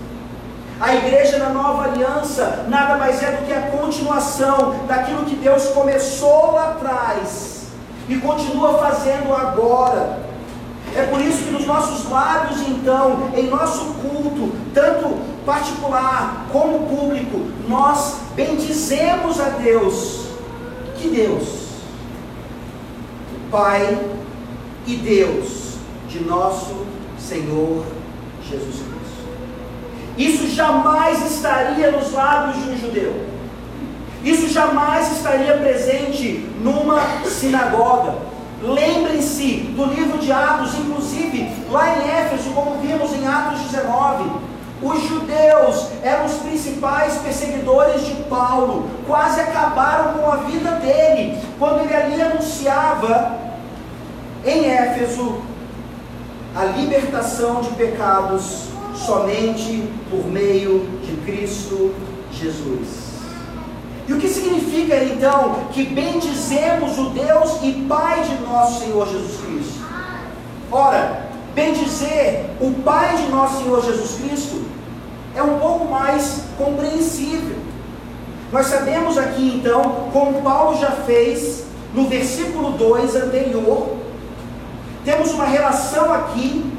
A 0.79 0.95
igreja 0.95 1.37
da 1.37 1.49
nova 1.49 1.83
aliança 1.83 2.65
nada 2.67 2.97
mais 2.97 3.21
é 3.21 3.31
do 3.31 3.45
que 3.45 3.53
a 3.53 3.61
continuação 3.61 4.85
daquilo 4.87 5.25
que 5.25 5.35
Deus 5.35 5.67
começou 5.67 6.53
lá 6.53 6.71
atrás 6.71 7.65
e 8.09 8.17
continua 8.17 8.79
fazendo 8.79 9.33
agora. 9.33 10.30
É 10.95 11.03
por 11.03 11.21
isso 11.21 11.43
que 11.43 11.51
nos 11.51 11.65
nossos 11.65 12.09
lábios, 12.09 12.61
então, 12.67 13.29
em 13.35 13.47
nosso 13.47 13.93
culto, 13.95 14.51
tanto 14.73 15.17
particular 15.45 16.47
como 16.51 16.87
público, 16.87 17.47
nós 17.67 18.17
bendizemos 18.35 19.39
a 19.39 19.49
Deus. 19.49 20.25
Que 20.97 21.07
Deus? 21.07 21.61
Pai 23.49 23.97
e 24.85 24.95
Deus 24.95 25.75
de 26.07 26.23
nosso 26.23 26.85
Senhor 27.17 27.85
Jesus 28.49 28.75
Cristo. 28.75 28.91
Isso 30.17 30.53
jamais 30.53 31.31
estaria 31.31 31.91
nos 31.91 32.11
lábios 32.11 32.63
de 32.63 32.69
um 32.69 32.77
judeu. 32.77 33.31
Isso 34.23 34.49
jamais 34.49 35.11
estaria 35.17 35.57
presente 35.57 36.47
numa 36.61 37.01
sinagoga. 37.25 38.30
Lembrem-se 38.63 39.73
do 39.75 39.85
livro 39.85 40.19
de 40.19 40.31
Atos, 40.31 40.75
inclusive 40.75 41.51
lá 41.71 41.97
em 41.97 42.09
Éfeso, 42.09 42.51
como 42.51 42.79
vimos 42.79 43.11
em 43.13 43.25
Atos 43.25 43.59
19. 43.61 44.29
Os 44.83 45.03
judeus 45.07 45.87
eram 46.03 46.25
os 46.25 46.33
principais 46.33 47.15
perseguidores 47.17 48.05
de 48.05 48.15
Paulo, 48.23 48.89
quase 49.07 49.39
acabaram 49.39 50.13
com 50.13 50.31
a 50.31 50.37
vida 50.37 50.71
dele, 50.71 51.39
quando 51.59 51.81
ele 51.81 51.93
ali 51.93 52.21
anunciava 52.21 53.37
em 54.45 54.65
Éfeso 54.65 55.41
a 56.55 56.65
libertação 56.65 57.61
de 57.61 57.69
pecados 57.69 58.65
somente 58.95 59.87
por 60.09 60.25
meio 60.27 60.87
de 61.03 61.15
Cristo 61.25 61.93
Jesus. 62.31 63.10
E 64.07 64.13
o 64.13 64.17
que 64.17 64.27
significa 64.27 65.03
então 65.03 65.67
que 65.71 65.85
bendizemos 65.85 66.97
o 66.97 67.09
Deus 67.09 67.59
e 67.61 67.85
Pai 67.87 68.23
de 68.23 68.41
nosso 68.43 68.81
Senhor 68.81 69.07
Jesus 69.07 69.39
Cristo? 69.41 69.85
Ora, 70.71 71.27
bendizer 71.53 72.45
o 72.59 72.71
Pai 72.83 73.15
de 73.17 73.29
nosso 73.29 73.63
Senhor 73.63 73.83
Jesus 73.83 74.19
Cristo 74.21 74.65
é 75.35 75.43
um 75.43 75.59
pouco 75.59 75.85
mais 75.85 76.43
compreensível. 76.57 77.57
Nós 78.51 78.65
sabemos 78.67 79.17
aqui 79.17 79.55
então, 79.55 80.09
como 80.11 80.41
Paulo 80.41 80.77
já 80.77 80.91
fez 80.91 81.65
no 81.93 82.07
versículo 82.07 82.71
2 82.71 83.15
anterior, 83.15 83.95
temos 85.05 85.31
uma 85.31 85.45
relação 85.45 86.13
aqui 86.13 86.71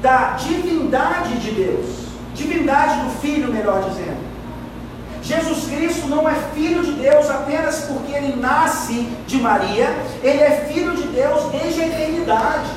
da 0.00 0.32
divindade 0.32 1.38
de 1.40 1.50
Deus, 1.50 1.86
divindade 2.34 3.00
do 3.00 3.10
Filho, 3.20 3.52
melhor 3.52 3.82
dizendo. 3.88 4.25
Jesus 5.26 5.64
Cristo 5.64 6.06
não 6.06 6.28
é 6.28 6.34
filho 6.54 6.84
de 6.84 6.92
Deus 6.92 7.28
apenas 7.28 7.80
porque 7.80 8.12
ele 8.12 8.40
nasce 8.40 9.08
de 9.26 9.38
Maria, 9.38 9.92
ele 10.22 10.40
é 10.40 10.68
filho 10.72 10.94
de 10.94 11.02
Deus 11.08 11.50
desde 11.50 11.82
a 11.82 11.88
eternidade. 11.88 12.70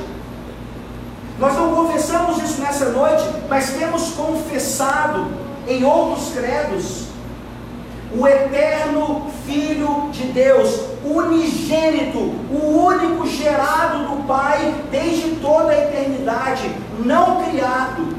Nós 1.38 1.56
não 1.56 1.76
confessamos 1.76 2.42
isso 2.42 2.60
nessa 2.60 2.86
noite, 2.90 3.24
mas 3.48 3.70
temos 3.74 4.14
confessado 4.14 5.28
em 5.68 5.84
outros 5.84 6.34
credos 6.34 7.10
o 8.18 8.28
eterno 8.28 9.28
Filho 9.46 10.10
de 10.12 10.24
Deus, 10.24 10.82
unigênito, 11.06 12.18
o 12.18 12.84
único 12.84 13.28
gerado 13.28 14.08
do 14.08 14.24
Pai 14.28 14.74
desde 14.90 15.36
toda 15.36 15.72
a 15.72 15.78
eternidade, 15.78 16.72
não 17.06 17.44
criado. 17.44 18.18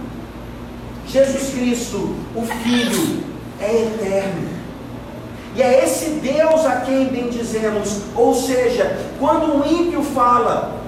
Jesus 1.09 1.53
Cristo, 1.53 2.15
o 2.37 2.43
Filho, 2.63 3.30
é 3.61 3.83
eterno. 3.83 4.49
E 5.55 5.63
é 5.63 5.85
esse 5.85 6.11
Deus 6.11 6.65
a 6.65 6.77
quem 6.81 7.07
bendizemos. 7.07 8.03
Ou 8.15 8.35
seja, 8.35 8.97
quando 9.19 9.57
um 9.57 9.67
ímpio 9.67 10.03
fala, 10.03 10.81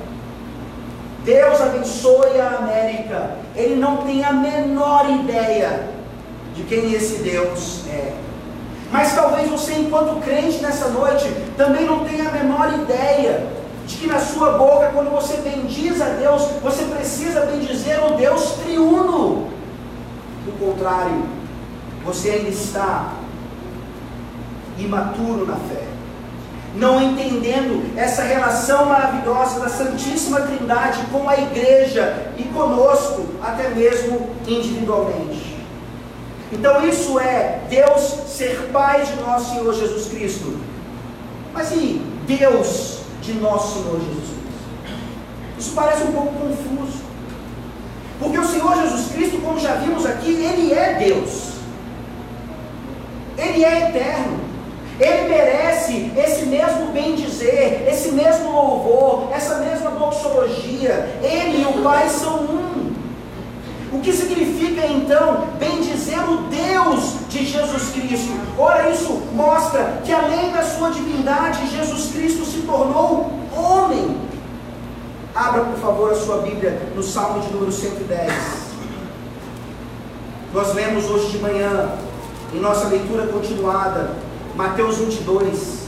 Deus 1.24 1.60
abençoe 1.60 2.40
a 2.40 2.58
América, 2.58 3.30
ele 3.54 3.76
não 3.76 3.98
tem 3.98 4.24
a 4.24 4.32
menor 4.32 5.08
ideia 5.10 5.88
de 6.54 6.62
quem 6.64 6.92
esse 6.92 7.22
Deus 7.22 7.82
é. 7.88 8.12
Mas 8.90 9.14
talvez 9.14 9.48
você, 9.48 9.74
enquanto 9.74 10.20
crente 10.20 10.62
nessa 10.62 10.88
noite, 10.88 11.26
também 11.56 11.86
não 11.86 12.04
tenha 12.04 12.28
a 12.28 12.32
menor 12.32 12.72
ideia 12.74 13.46
de 13.86 13.96
que 13.96 14.06
na 14.06 14.20
sua 14.20 14.52
boca, 14.52 14.90
quando 14.92 15.10
você 15.10 15.38
bendiz 15.38 16.00
a 16.00 16.10
Deus, 16.10 16.42
você 16.62 16.84
precisa 16.84 17.46
bendizer 17.46 18.04
o 18.04 18.16
Deus 18.16 18.52
triuno. 18.62 19.50
Do 20.44 20.52
contrário, 20.58 21.22
você 22.04 22.30
ainda 22.30 22.48
está 22.48 23.14
imaturo 24.78 25.46
na 25.46 25.56
fé, 25.56 25.84
não 26.74 27.02
entendendo 27.02 27.96
essa 27.96 28.22
relação 28.22 28.86
maravilhosa 28.86 29.60
da 29.60 29.68
Santíssima 29.68 30.40
Trindade 30.40 31.02
com 31.12 31.28
a 31.28 31.36
igreja 31.36 32.32
e 32.36 32.44
conosco, 32.44 33.26
até 33.42 33.68
mesmo 33.68 34.30
individualmente. 34.46 35.52
Então, 36.50 36.86
isso 36.86 37.18
é 37.18 37.60
Deus 37.68 38.02
ser 38.28 38.70
Pai 38.72 39.04
de 39.04 39.16
nosso 39.16 39.54
Senhor 39.54 39.74
Jesus 39.74 40.08
Cristo. 40.08 40.58
Mas 41.52 41.72
e 41.72 42.00
Deus 42.26 42.98
de 43.22 43.34
nosso 43.34 43.74
Senhor 43.74 44.00
Jesus 44.00 44.28
Cristo? 44.28 44.42
Isso 45.58 45.72
parece 45.74 46.02
um 46.04 46.12
pouco 46.12 46.32
confuso. 46.32 47.02
Porque 48.18 48.38
o 48.38 48.44
Senhor 48.44 48.74
Jesus 48.76 49.12
Cristo, 49.12 49.40
como 49.40 49.58
já 49.58 49.74
vimos 49.76 50.04
aqui, 50.04 50.30
Ele 50.30 50.72
é 50.72 50.94
Deus. 50.94 51.51
Ele 53.36 53.64
é 53.64 53.88
eterno. 53.88 54.40
Ele 55.00 55.28
merece 55.28 56.12
esse 56.16 56.46
mesmo 56.46 56.92
bem 56.92 57.16
dizer, 57.16 57.88
esse 57.88 58.12
mesmo 58.12 58.52
louvor, 58.52 59.28
essa 59.32 59.56
mesma 59.56 59.90
doxologia. 59.90 61.18
Ele 61.22 61.62
e 61.62 61.66
o 61.66 61.82
Pai 61.82 62.08
são 62.08 62.44
um. 62.44 62.92
O 63.92 64.00
que 64.00 64.12
significa 64.12 64.86
então 64.86 65.48
bem 65.58 65.80
dizer 65.82 66.18
o 66.20 66.44
Deus 66.44 67.16
de 67.28 67.44
Jesus 67.44 67.90
Cristo? 67.92 68.32
Ora, 68.58 68.90
isso 68.90 69.22
mostra 69.34 70.00
que 70.04 70.12
além 70.12 70.50
da 70.50 70.62
sua 70.62 70.90
divindade, 70.90 71.70
Jesus 71.70 72.12
Cristo 72.12 72.44
se 72.44 72.60
tornou 72.62 73.30
homem. 73.54 74.16
Abra, 75.34 75.64
por 75.64 75.78
favor, 75.78 76.12
a 76.12 76.14
sua 76.14 76.38
Bíblia 76.38 76.80
no 76.94 77.02
Salmo 77.02 77.40
de 77.40 77.52
número 77.52 77.72
110. 77.72 78.32
Nós 80.54 80.74
lemos 80.74 81.10
hoje 81.10 81.32
de 81.32 81.38
manhã 81.38 81.92
em 82.54 82.60
nossa 82.60 82.88
leitura 82.88 83.26
continuada, 83.26 84.10
Mateus 84.54 84.98
22, 84.98 85.82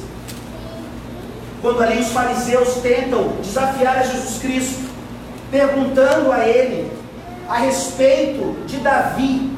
quando 1.60 1.82
ali 1.82 2.00
os 2.00 2.08
fariseus 2.08 2.74
tentam 2.76 3.34
desafiar 3.42 3.98
a 3.98 4.02
Jesus 4.02 4.38
Cristo, 4.38 4.84
perguntando 5.50 6.32
a 6.32 6.46
ele 6.46 6.90
a 7.48 7.58
respeito 7.58 8.56
de 8.66 8.78
Davi. 8.78 9.50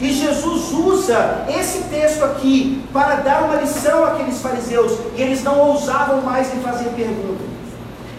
E 0.00 0.12
Jesus 0.12 0.72
usa 0.72 1.44
esse 1.48 1.84
texto 1.84 2.22
aqui 2.24 2.82
para 2.92 3.16
dar 3.16 3.44
uma 3.44 3.56
lição 3.56 4.04
àqueles 4.04 4.40
fariseus, 4.40 4.92
e 5.16 5.22
eles 5.22 5.42
não 5.42 5.58
ousavam 5.58 6.20
mais 6.22 6.52
em 6.54 6.60
fazer 6.60 6.90
pergunta. 6.90 7.44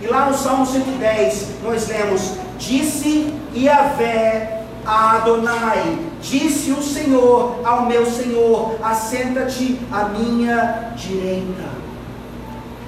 E 0.02 0.08
lá 0.08 0.28
no 0.28 0.38
Salmo 0.38 0.66
110, 0.66 1.48
nós 1.64 1.88
lemos: 1.88 2.34
Disse 2.58 3.34
Yahvé 3.56 4.64
a 4.86 5.18
Adonai, 5.18 6.07
disse 6.30 6.72
o 6.72 6.82
Senhor 6.82 7.60
ao 7.64 7.86
meu 7.86 8.06
Senhor: 8.06 8.76
assenta-te 8.84 9.80
à 9.92 10.06
minha 10.06 10.92
direita. 10.96 11.78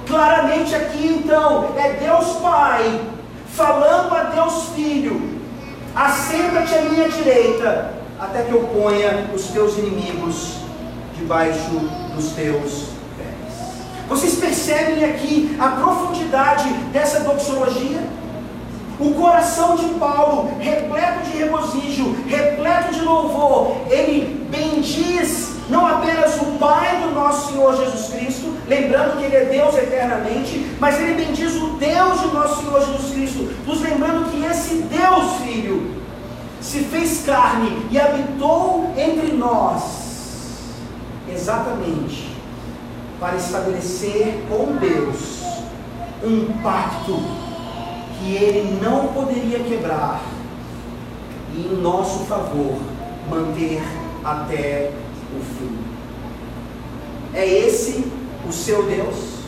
Claramente 0.06 0.74
aqui 0.74 1.06
então 1.06 1.72
é 1.76 1.92
Deus 1.94 2.36
Pai 2.42 3.00
falando 3.52 4.14
a 4.14 4.24
Deus 4.24 4.70
Filho: 4.74 5.40
assenta-te 5.94 6.74
à 6.74 6.82
minha 6.82 7.08
direita, 7.08 7.94
até 8.18 8.42
que 8.42 8.52
eu 8.52 8.62
ponha 8.74 9.30
os 9.34 9.44
teus 9.44 9.78
inimigos 9.78 10.56
debaixo 11.16 11.70
dos 12.14 12.32
teus 12.32 12.90
pés. 13.16 13.80
Vocês 14.08 14.34
percebem 14.36 15.04
aqui 15.04 15.56
a 15.58 15.68
profundidade 15.68 16.68
dessa 16.92 17.20
doxologia? 17.20 18.19
O 19.00 19.14
coração 19.14 19.76
de 19.76 19.86
Paulo, 19.94 20.50
repleto 20.60 21.30
de 21.30 21.38
regozijo, 21.38 22.16
repleto 22.28 22.92
de 22.92 23.00
louvor, 23.00 23.76
ele 23.88 24.46
bendiz 24.50 25.50
não 25.70 25.86
apenas 25.86 26.34
o 26.42 26.58
Pai 26.58 27.00
do 27.00 27.14
nosso 27.14 27.52
Senhor 27.52 27.76
Jesus 27.76 28.12
Cristo, 28.12 28.56
lembrando 28.68 29.16
que 29.16 29.24
Ele 29.24 29.36
é 29.36 29.44
Deus 29.44 29.74
eternamente, 29.76 30.76
mas 30.80 31.00
ele 31.00 31.24
bendiz 31.24 31.54
o 31.54 31.76
Deus 31.78 32.20
de 32.20 32.26
nosso 32.34 32.62
Senhor 32.62 32.84
Jesus 32.84 33.12
Cristo, 33.12 33.54
nos 33.64 33.80
lembrando 33.80 34.30
que 34.30 34.44
esse 34.44 34.82
Deus 34.82 35.36
Filho 35.42 36.02
se 36.60 36.80
fez 36.80 37.24
carne 37.24 37.86
e 37.90 37.98
habitou 37.98 38.92
entre 38.96 39.32
nós, 39.32 39.82
exatamente 41.32 42.36
para 43.18 43.36
estabelecer 43.36 44.44
com 44.48 44.76
Deus 44.76 45.40
um 46.22 46.52
pacto 46.62 47.18
que 48.20 48.36
ele 48.36 48.78
não 48.82 49.08
poderia 49.08 49.60
quebrar 49.60 50.20
e 51.54 51.60
em 51.60 51.80
nosso 51.80 52.26
favor 52.26 52.76
manter 53.28 53.82
até 54.22 54.90
o 55.34 55.40
fim. 55.42 55.78
É 57.32 57.46
esse 57.46 58.04
o 58.46 58.52
seu 58.52 58.82
Deus? 58.84 59.40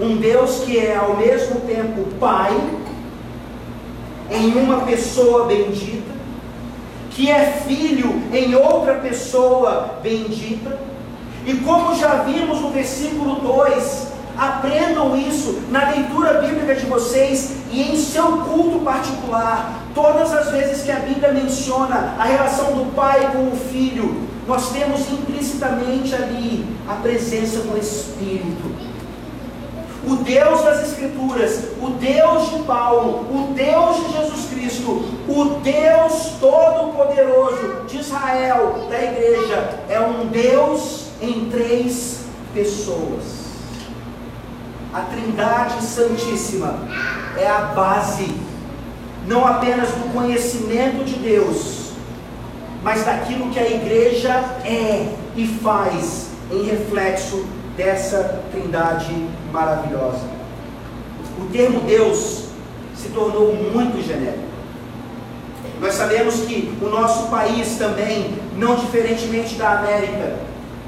Um 0.00 0.16
Deus 0.16 0.60
que 0.60 0.78
é 0.78 0.96
ao 0.96 1.16
mesmo 1.16 1.60
tempo 1.60 2.06
Pai, 2.18 2.56
em 4.30 4.54
uma 4.54 4.82
pessoa 4.82 5.46
bendita, 5.46 6.12
que 7.10 7.30
é 7.30 7.62
filho 7.66 8.22
em 8.32 8.54
outra 8.54 8.94
pessoa 8.94 9.98
bendita, 10.02 10.78
e 11.44 11.54
como 11.54 11.94
já 11.96 12.22
vimos 12.22 12.60
no 12.60 12.70
versículo 12.70 13.36
2, 13.40 14.07
Aprendam 14.38 15.16
isso 15.16 15.62
na 15.68 15.90
leitura 15.90 16.34
bíblica 16.34 16.72
de 16.76 16.86
vocês 16.86 17.56
e 17.72 17.82
em 17.82 17.96
seu 17.96 18.38
culto 18.38 18.78
particular. 18.84 19.82
Todas 19.92 20.32
as 20.32 20.52
vezes 20.52 20.84
que 20.84 20.92
a 20.92 21.00
Bíblia 21.00 21.32
menciona 21.32 22.14
a 22.16 22.22
relação 22.22 22.72
do 22.72 22.94
pai 22.94 23.32
com 23.32 23.48
o 23.48 23.56
filho, 23.56 24.28
nós 24.46 24.70
temos 24.70 25.00
implicitamente 25.10 26.14
ali 26.14 26.64
a 26.88 26.94
presença 26.94 27.58
do 27.62 27.76
Espírito. 27.76 28.70
O 30.06 30.14
Deus 30.16 30.62
das 30.62 30.84
Escrituras, 30.84 31.64
o 31.82 31.90
Deus 31.90 32.50
de 32.50 32.62
Paulo, 32.62 33.26
o 33.30 33.52
Deus 33.52 33.96
de 33.96 34.12
Jesus 34.12 34.48
Cristo, 34.50 35.04
o 35.28 35.44
Deus 35.64 36.34
Todo-Poderoso 36.40 37.86
de 37.88 37.98
Israel, 37.98 38.86
da 38.88 39.02
igreja, 39.02 39.80
é 39.88 40.00
um 40.00 40.28
Deus 40.28 41.06
em 41.20 41.50
três 41.50 42.20
pessoas. 42.54 43.47
A 44.92 45.02
Trindade 45.02 45.82
Santíssima 45.82 46.78
é 47.36 47.46
a 47.46 47.72
base, 47.74 48.34
não 49.26 49.46
apenas 49.46 49.90
do 49.90 50.12
conhecimento 50.14 51.04
de 51.04 51.16
Deus, 51.16 51.90
mas 52.82 53.04
daquilo 53.04 53.50
que 53.50 53.58
a 53.58 53.70
igreja 53.70 54.32
é 54.64 55.14
e 55.36 55.46
faz 55.62 56.28
em 56.50 56.64
reflexo 56.64 57.44
dessa 57.76 58.42
trindade 58.50 59.14
maravilhosa. 59.52 60.24
O 61.38 61.46
termo 61.52 61.80
Deus 61.80 62.46
se 62.96 63.10
tornou 63.10 63.54
muito 63.54 64.02
genérico. 64.02 64.48
Nós 65.80 65.94
sabemos 65.94 66.40
que 66.40 66.76
o 66.82 66.88
nosso 66.88 67.28
país 67.28 67.76
também, 67.76 68.34
não 68.56 68.74
diferentemente 68.74 69.54
da 69.54 69.78
América, 69.78 70.38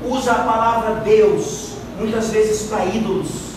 usa 0.02 0.32
a 0.32 0.38
palavra 0.42 0.94
Deus 1.04 1.74
muitas 1.98 2.30
vezes 2.30 2.62
para 2.62 2.86
ídolos. 2.86 3.49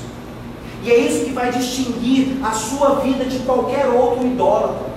E 0.83 0.91
é 0.91 0.97
isso 0.99 1.25
que 1.25 1.31
vai 1.31 1.51
distinguir 1.51 2.37
a 2.43 2.51
sua 2.51 2.95
vida 2.95 3.23
de 3.25 3.39
qualquer 3.39 3.87
outro 3.87 4.25
idólatra. 4.25 4.93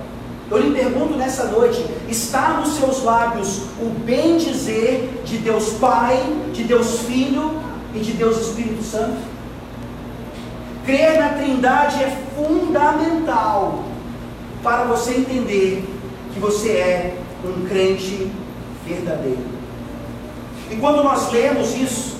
Eu 0.51 0.57
lhe 0.59 0.77
pergunto 0.77 1.15
nessa 1.15 1.45
noite: 1.45 1.85
está 2.09 2.59
nos 2.59 2.75
seus 2.75 3.03
lábios 3.03 3.61
o 3.81 3.89
bem 4.05 4.37
dizer 4.37 5.21
de 5.25 5.37
Deus 5.37 5.73
Pai, 5.73 6.21
de 6.53 6.63
Deus 6.63 6.99
Filho 6.99 7.61
e 7.93 7.99
de 7.99 8.13
Deus 8.13 8.37
Espírito 8.37 8.83
Santo? 8.83 9.17
Crer 10.85 11.19
na 11.19 11.29
Trindade 11.29 12.01
é 12.01 12.17
fundamental 12.35 13.83
para 14.63 14.85
você 14.85 15.15
entender 15.15 15.85
que 16.33 16.39
você 16.39 16.69
é 16.71 17.17
um 17.45 17.65
crente 17.65 18.29
verdadeiro. 18.85 19.57
E 20.71 20.75
quando 20.77 21.03
nós 21.03 21.31
lemos 21.31 21.75
isso, 21.75 22.17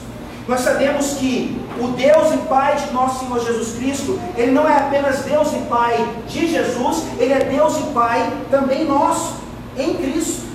nós 0.48 0.62
sabemos 0.62 1.14
que 1.14 1.60
o 1.82 1.90
Deus 1.90 2.34
e 2.34 2.38
Pai 2.48 2.76
de 2.76 2.94
nosso 2.94 3.20
Senhor 3.20 3.40
Jesus 3.40 3.78
Cristo, 3.78 4.20
Ele 4.36 4.52
não 4.52 4.68
é 4.68 4.76
apenas 4.78 5.20
Deus 5.20 5.52
e 5.54 5.60
Pai 5.70 6.08
de 6.28 6.48
Jesus, 6.48 7.04
Ele 7.20 7.34
é 7.34 7.40
Deus 7.40 7.78
e 7.78 7.84
Pai 7.94 8.32
também 8.50 8.86
nosso, 8.86 9.36
em 9.78 9.94
Cristo. 9.96 10.48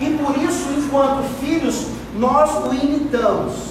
E 0.00 0.10
por 0.10 0.36
isso, 0.38 0.68
enquanto 0.76 1.22
filhos, 1.40 1.86
nós 2.16 2.50
o 2.64 2.74
imitamos. 2.74 3.70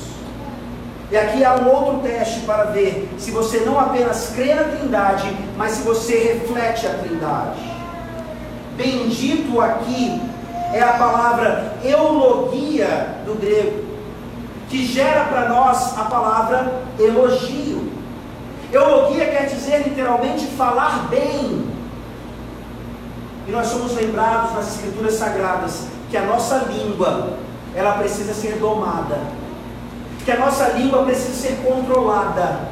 E 1.12 1.18
aqui 1.18 1.44
há 1.44 1.56
um 1.56 1.68
outro 1.68 2.08
teste 2.08 2.42
para 2.42 2.66
ver 2.66 3.10
se 3.18 3.32
você 3.32 3.62
não 3.62 3.80
apenas 3.80 4.32
crê 4.36 4.54
na 4.54 4.66
Trindade, 4.66 5.36
mas 5.58 5.72
se 5.72 5.82
você 5.82 6.40
reflete 6.40 6.86
a 6.86 6.94
Trindade. 6.94 7.60
Bendito 8.78 9.60
aqui 9.60 10.22
é 10.72 10.82
a 10.82 10.94
palavra 10.94 11.74
eulogia 11.84 13.16
do 13.26 13.34
grego 13.34 13.89
que 14.70 14.86
gera 14.86 15.26
para 15.26 15.50
nós 15.50 15.98
a 15.98 16.04
palavra 16.04 16.84
elogio. 17.00 17.92
Eulogia 18.72 19.26
quer 19.26 19.48
dizer 19.48 19.80
literalmente 19.80 20.46
falar 20.46 21.08
bem. 21.10 21.68
E 23.48 23.52
nós 23.52 23.68
somos 23.68 23.96
lembrados 23.96 24.54
nas 24.54 24.76
escrituras 24.76 25.16
sagradas 25.16 25.88
que 26.12 26.18
a 26.18 26.22
nossa 26.22 26.68
língua, 26.70 27.38
ela 27.76 27.94
precisa 27.94 28.34
ser 28.34 28.58
domada. 28.58 29.20
Que 30.24 30.32
a 30.32 30.38
nossa 30.38 30.70
língua 30.70 31.04
precisa 31.04 31.34
ser 31.34 31.58
controlada. 31.66 32.70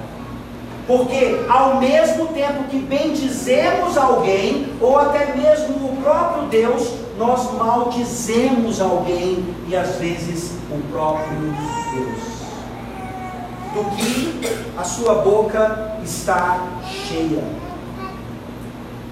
Porque 0.85 1.45
ao 1.49 1.77
mesmo 1.77 2.27
tempo 2.27 2.65
que 2.65 2.77
bendizemos 2.77 3.97
alguém, 3.97 4.71
ou 4.79 4.99
até 4.99 5.33
mesmo 5.35 5.75
o 5.77 5.97
próprio 6.01 6.43
Deus, 6.43 7.06
nós 7.17 7.51
maldizemos 7.53 8.79
alguém 8.79 9.43
e 9.67 9.75
às 9.75 9.95
vezes 9.95 10.51
o 10.71 10.79
próprio 10.91 11.53
Deus. 11.93 12.37
Do 13.73 13.95
que 13.95 14.39
a 14.77 14.83
sua 14.83 15.15
boca 15.15 15.97
está 16.03 16.63
cheia. 16.85 17.43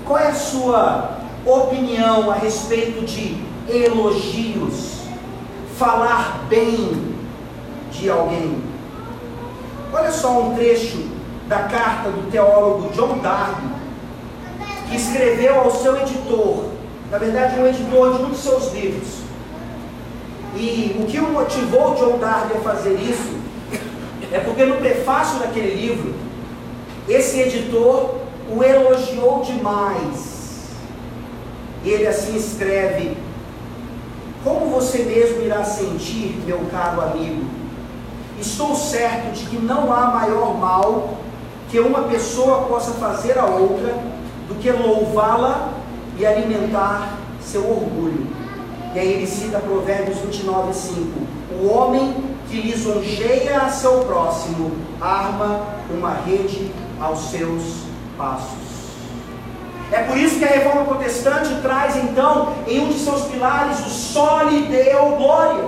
Qual 0.05 0.19
é 0.19 0.27
a 0.27 0.35
sua 0.35 1.17
opinião 1.45 2.29
a 2.29 2.35
respeito 2.35 3.03
de 3.05 3.43
elogios? 3.67 4.99
Falar 5.77 6.45
bem 6.47 7.15
de 7.91 8.09
alguém. 8.09 8.63
Olha 9.91 10.11
só 10.11 10.41
um 10.41 10.55
trecho 10.55 11.09
da 11.47 11.63
carta 11.63 12.09
do 12.09 12.29
teólogo 12.31 12.89
John 12.93 13.17
Darby, 13.19 13.67
que 14.89 14.95
escreveu 14.95 15.59
ao 15.59 15.71
seu 15.71 15.97
editor, 16.01 16.74
na 17.11 17.17
verdade, 17.17 17.59
um 17.59 17.67
editor 17.67 18.17
de 18.17 18.23
um 18.23 18.31
de 18.31 18.37
seus 18.37 18.73
livros. 18.73 19.19
E 20.55 20.95
o 20.99 21.05
que 21.05 21.19
o 21.19 21.31
motivou 21.31 21.95
John 21.95 22.17
Darby 22.17 22.53
a 22.55 22.61
fazer 22.61 22.93
isso 22.95 23.35
é 24.31 24.39
porque 24.39 24.65
no 24.65 24.77
prefácio 24.77 25.39
daquele 25.39 25.75
livro, 25.75 26.15
esse 27.07 27.39
editor 27.39 28.15
o 28.49 28.63
elogiou 28.63 29.43
demais. 29.43 30.69
Ele 31.83 32.07
assim 32.07 32.35
escreve: 32.35 33.17
Como 34.43 34.67
você 34.67 34.99
mesmo 34.99 35.41
irá 35.41 35.63
sentir, 35.63 36.41
meu 36.45 36.61
caro 36.71 37.01
amigo? 37.01 37.45
Estou 38.39 38.75
certo 38.75 39.31
de 39.33 39.45
que 39.45 39.57
não 39.57 39.93
há 39.93 40.07
maior 40.07 40.57
mal 40.57 41.17
que 41.69 41.79
uma 41.79 42.03
pessoa 42.03 42.65
possa 42.65 42.91
fazer 42.93 43.37
a 43.37 43.45
outra 43.45 43.93
do 44.47 44.55
que 44.55 44.71
louvá-la 44.71 45.73
e 46.17 46.25
alimentar 46.25 47.17
seu 47.41 47.61
orgulho. 47.69 48.27
E 48.93 48.99
aí 48.99 49.13
ele 49.13 49.27
cita 49.27 49.59
Provérbios 49.59 50.17
29, 50.19 50.73
5. 50.73 51.19
O 51.61 51.67
homem 51.67 52.13
que 52.49 52.61
lisonjeia 52.61 53.61
a 53.61 53.69
seu 53.69 54.05
próximo 54.05 54.71
arma 55.01 55.61
uma 55.89 56.11
rede 56.11 56.71
aos 56.99 57.29
seus 57.29 57.83
passos. 58.17 58.65
É 59.91 60.03
por 60.03 60.17
isso 60.17 60.39
que 60.39 60.45
a 60.45 60.49
reforma 60.49 60.85
protestante 60.85 61.53
traz 61.61 61.95
então 61.95 62.53
em 62.67 62.79
um 62.79 62.87
de 62.89 62.99
seus 62.99 63.23
pilares 63.23 63.79
o 63.85 63.89
só 63.89 64.43
lhe 64.43 64.61
deu 64.63 65.15
glória. 65.17 65.65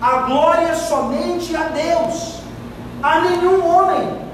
A 0.00 0.18
glória 0.18 0.74
somente 0.74 1.56
a 1.56 1.64
Deus, 1.64 2.40
a 3.02 3.20
nenhum 3.20 3.66
homem 3.66 4.24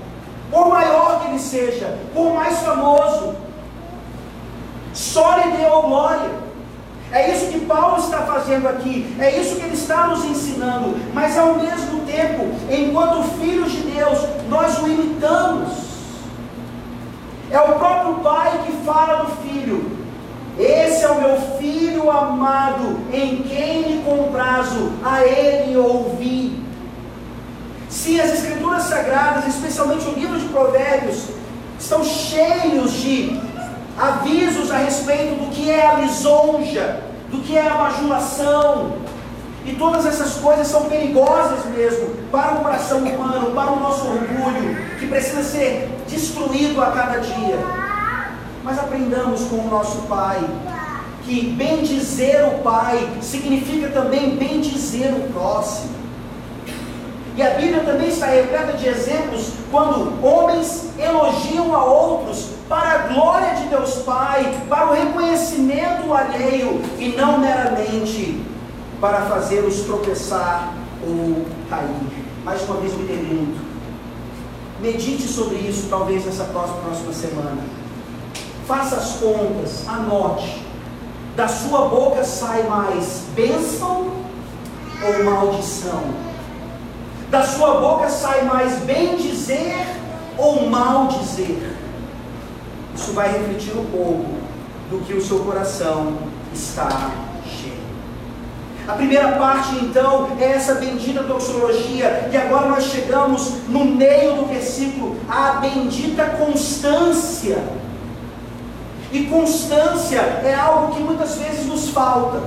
por 0.51 0.69
maior 0.69 1.21
que 1.21 1.29
ele 1.29 1.39
seja, 1.39 1.97
por 2.13 2.35
mais 2.35 2.59
famoso, 2.59 3.37
só 5.01 5.39
lhe 5.39 5.57
deu 5.57 5.83
glória. 5.83 6.31
É 7.11 7.35
isso 7.35 7.47
que 7.47 7.61
Paulo 7.61 7.97
está 7.99 8.19
fazendo 8.19 8.69
aqui, 8.69 9.17
é 9.19 9.41
isso 9.41 9.57
que 9.57 9.63
ele 9.63 9.75
está 9.75 10.07
nos 10.07 10.25
ensinando, 10.25 10.97
mas 11.13 11.37
ao 11.37 11.55
mesmo 11.55 12.03
tempo, 12.03 12.47
enquanto 12.71 13.25
filhos 13.41 13.73
de 13.73 13.81
Deus, 13.81 14.21
nós 14.49 14.79
o 14.79 14.87
imitamos. 14.87 15.91
É 17.51 17.59
o 17.59 17.73
próprio 17.73 18.15
Pai 18.17 18.61
que 18.65 18.73
fala 18.85 19.25
do 19.25 19.43
Filho. 19.43 19.99
Esse 20.57 21.05
é 21.05 21.09
o 21.09 21.21
meu 21.21 21.41
filho 21.59 22.11
amado, 22.11 23.01
em 23.13 23.43
quem 23.43 23.97
me 23.97 24.03
comprazo, 24.05 24.93
a 25.03 25.25
ele 25.25 25.77
ouvi. 25.77 26.63
Sim, 27.89 28.21
as 28.21 28.35
escrituras 28.35 28.85
sagradas, 28.85 29.49
especialmente 29.49 30.07
o 30.07 30.13
livro 30.13 30.39
de 30.39 30.47
Provérbios, 30.49 31.25
estão 31.79 32.05
cheios 32.05 32.93
de 32.93 33.50
avisos 33.99 34.71
a 34.71 34.79
respeito 34.79 35.35
do 35.43 35.51
que 35.51 35.71
é 35.71 35.87
a 35.87 35.95
lisonja, 35.95 37.01
do 37.31 37.39
que 37.39 37.57
é 37.57 37.67
a 37.67 37.75
bajulação. 37.75 38.93
E 39.65 39.75
todas 39.75 40.07
essas 40.07 40.35
coisas 40.35 40.67
são 40.67 40.87
perigosas 40.87 41.67
mesmo 41.67 42.09
para 42.33 42.55
o 42.55 42.61
coração 42.61 42.99
humano, 42.99 43.51
para 43.55 43.71
o 43.71 43.79
nosso 43.79 44.07
orgulho, 44.07 44.77
que 44.99 45.07
precisa 45.07 45.43
ser 45.43 45.89
destruído 46.09 46.83
a 46.83 46.91
cada 46.93 47.19
dia. 47.19 47.59
Mas 48.65 48.79
aprendamos 48.79 49.43
com 49.45 49.57
o 49.57 49.69
nosso 49.69 49.99
Pai, 50.03 50.41
que 51.25 51.51
bem 51.51 51.83
dizer 51.83 52.45
o 52.45 52.63
Pai 52.63 53.09
significa 53.21 53.89
também 53.89 54.37
bem 54.37 54.61
dizer 54.61 55.13
o 55.13 55.33
próximo. 55.33 56.01
E 57.37 57.43
a 57.43 57.51
Bíblia 57.51 57.85
também 57.85 58.09
está 58.09 58.27
repleta 58.27 58.73
de 58.73 58.89
exemplos 58.89 59.53
quando 59.71 60.25
homens 60.25 60.91
elogiam 60.99 61.75
a 61.75 61.85
outros 61.85 62.60
para 62.71 62.93
a 62.93 62.99
glória 63.09 63.57
de 63.57 63.65
Deus 63.65 63.95
Pai, 64.05 64.63
para 64.69 64.91
o 64.91 64.95
reconhecimento 64.95 66.15
alheio 66.15 66.81
e 67.01 67.09
não 67.09 67.39
meramente 67.39 68.41
para 69.01 69.23
fazê-los 69.23 69.81
tropeçar 69.81 70.73
ou 71.03 71.45
cair. 71.69 72.25
Mais 72.45 72.63
uma 72.63 72.77
vez 72.77 72.95
me 72.95 73.09
pergunto, 73.09 73.59
medite 74.81 75.27
sobre 75.27 75.57
isso 75.57 75.89
talvez 75.91 76.25
nessa 76.25 76.45
próxima, 76.45 77.13
semana. 77.13 77.61
Faça 78.69 78.97
as 78.99 79.15
contas, 79.15 79.89
anote. 79.89 80.65
Da 81.35 81.49
sua 81.49 81.89
boca 81.89 82.23
sai 82.23 82.63
mais 82.69 83.25
bênção 83.35 84.13
ou 85.03 85.25
maldição? 85.25 86.05
Da 87.31 87.43
sua 87.43 87.81
boca 87.81 88.09
sai 88.09 88.43
mais 88.43 88.79
bem 88.83 89.17
dizer 89.17 89.75
ou 90.39 90.71
mal 90.71 91.09
dizer. 91.09 91.80
Isso 93.01 93.13
vai 93.13 93.33
refletir 93.33 93.73
um 93.73 93.87
pouco 93.87 94.27
do 94.91 95.03
que 95.07 95.15
o 95.15 95.23
seu 95.23 95.39
coração 95.39 96.19
está 96.53 97.13
cheio. 97.47 97.81
A 98.87 98.93
primeira 98.93 99.33
parte, 99.39 99.75
então, 99.77 100.29
é 100.39 100.53
essa 100.53 100.75
bendita 100.75 101.23
doxologia, 101.23 102.29
e 102.31 102.37
agora 102.37 102.69
nós 102.69 102.85
chegamos 102.85 103.67
no 103.69 103.87
meio 103.87 104.35
do 104.35 104.45
versículo, 104.45 105.17
a 105.31 105.53
bendita 105.53 106.27
constância. 106.27 107.65
E 109.11 109.25
constância 109.25 110.21
é 110.21 110.55
algo 110.55 110.95
que 110.95 111.01
muitas 111.01 111.37
vezes 111.37 111.65
nos 111.67 111.89
falta. 111.89 112.43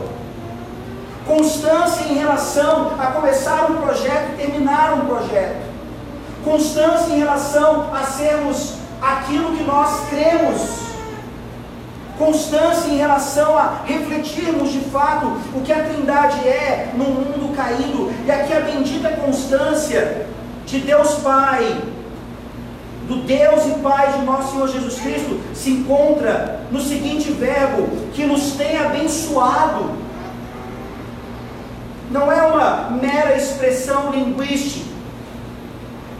constância 1.25 2.03
em 2.03 2.15
relação 2.15 2.91
a 2.99 3.07
começar 3.07 3.71
um 3.71 3.77
projeto 3.77 4.33
e 4.33 4.37
terminar 4.37 4.93
um 4.93 5.05
projeto, 5.05 5.65
constância 6.43 7.11
em 7.11 7.17
relação 7.17 7.87
a 7.91 8.03
sermos 8.03 8.82
aquilo 9.03 9.57
que 9.57 9.63
nós 9.63 10.07
cremos, 10.09 10.83
constância 12.17 12.89
em 12.89 12.97
relação 12.97 13.57
a 13.57 13.81
refletirmos 13.85 14.71
de 14.71 14.79
fato 14.79 15.25
o 15.53 15.61
que 15.61 15.73
a 15.73 15.83
Trindade 15.83 16.47
é 16.47 16.91
no 16.95 17.05
mundo 17.05 17.53
caído, 17.55 18.11
e 18.25 18.31
aqui 18.31 18.53
a 18.53 18.61
bendita 18.61 19.09
constância 19.09 20.27
de 20.65 20.79
Deus 20.79 21.15
Pai, 21.15 21.81
do 23.07 23.17
Deus 23.23 23.65
e 23.65 23.79
Pai 23.81 24.13
de 24.13 24.25
nosso 24.25 24.53
Senhor 24.53 24.67
Jesus 24.69 25.01
Cristo, 25.01 25.41
se 25.53 25.71
encontra 25.71 26.61
no 26.71 26.79
seguinte 26.79 27.31
verbo: 27.31 27.89
que 28.13 28.25
nos 28.25 28.53
tem 28.53 28.77
abençoado. 28.77 30.03
Não 32.09 32.31
é 32.31 32.41
uma 32.43 32.91
mera 32.91 33.35
expressão 33.35 34.11
linguística, 34.11 34.92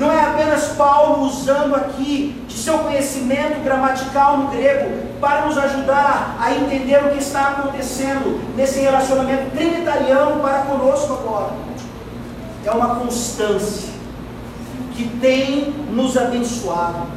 não 0.03 0.11
é 0.11 0.19
apenas 0.19 0.65
Paulo 0.73 1.25
usando 1.25 1.73
aqui 1.75 2.43
de 2.45 2.53
seu 2.53 2.79
conhecimento 2.79 3.63
gramatical 3.63 4.37
no 4.37 4.47
grego 4.49 4.91
para 5.21 5.45
nos 5.45 5.57
ajudar 5.57 6.35
a 6.39 6.53
entender 6.53 6.97
o 7.05 7.11
que 7.11 7.19
está 7.19 7.47
acontecendo 7.49 8.41
nesse 8.55 8.81
relacionamento 8.81 9.51
trinitariano 9.51 10.41
para 10.41 10.63
conosco 10.63 11.13
agora. 11.13 11.53
É 12.65 12.71
uma 12.71 12.95
constância 12.95 13.93
que 14.93 15.07
tem 15.19 15.73
nos 15.89 16.17
abençoado. 16.17 17.07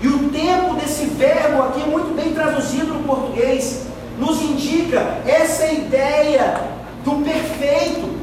E 0.00 0.08
o 0.08 0.30
tempo 0.30 0.74
desse 0.76 1.04
verbo 1.06 1.62
aqui, 1.64 1.80
muito 1.80 2.14
bem 2.14 2.32
traduzido 2.32 2.94
no 2.94 3.04
português, 3.04 3.86
nos 4.18 4.40
indica 4.40 5.18
essa 5.26 5.66
ideia 5.66 6.60
do 7.04 7.22
perfeito, 7.22 8.16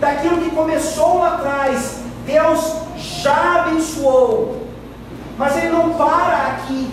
daquilo 0.00 0.38
que 0.38 0.50
começou 0.50 1.18
lá 1.18 1.34
atrás. 1.34 2.03
Deus 2.24 2.76
já 2.96 3.62
abençoou, 3.62 4.66
mas 5.38 5.56
Ele 5.56 5.68
não 5.70 5.94
para 5.94 6.36
aqui. 6.48 6.90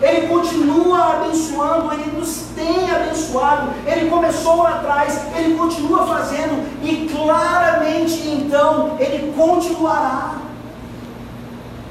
Ele 0.00 0.28
continua 0.28 1.14
abençoando, 1.14 1.92
Ele 1.94 2.18
nos 2.18 2.48
tem 2.54 2.90
abençoado. 2.90 3.70
Ele 3.86 4.10
começou 4.10 4.62
lá 4.62 4.76
atrás, 4.76 5.20
Ele 5.34 5.56
continua 5.56 6.06
fazendo, 6.06 6.66
e 6.82 7.08
claramente 7.08 8.28
então 8.28 8.96
Ele 8.98 9.32
continuará. 9.34 10.36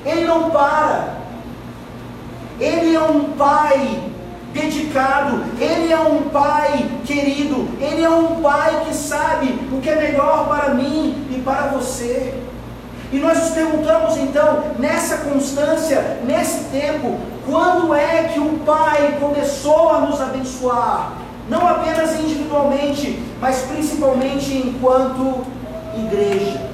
Ele 0.05 0.25
não 0.25 0.51
para. 0.51 1.15
Ele 2.59 2.95
é 2.95 3.01
um 3.01 3.31
Pai 3.31 4.14
dedicado, 4.55 5.43
Ele 5.59 5.91
é 5.91 5.99
um 5.99 6.29
Pai 6.29 6.89
querido, 7.05 7.67
Ele 7.79 8.01
é 8.01 8.09
um 8.09 8.41
Pai 8.41 8.85
que 8.87 8.95
sabe 8.95 9.59
o 9.71 9.81
que 9.81 9.89
é 9.89 9.95
melhor 9.95 10.47
para 10.47 10.73
mim 10.73 11.27
e 11.29 11.41
para 11.41 11.67
você. 11.67 12.33
E 13.11 13.17
nós 13.17 13.37
nos 13.37 13.49
perguntamos 13.49 14.17
então, 14.17 14.63
nessa 14.79 15.17
constância, 15.17 16.19
nesse 16.25 16.65
tempo, 16.65 17.19
quando 17.45 17.93
é 17.93 18.29
que 18.33 18.39
o 18.39 18.59
Pai 18.65 19.17
começou 19.19 19.89
a 19.89 19.99
nos 19.99 20.21
abençoar? 20.21 21.11
Não 21.49 21.67
apenas 21.67 22.19
individualmente, 22.19 23.21
mas 23.39 23.57
principalmente 23.63 24.55
enquanto 24.55 25.45
igreja. 25.95 26.71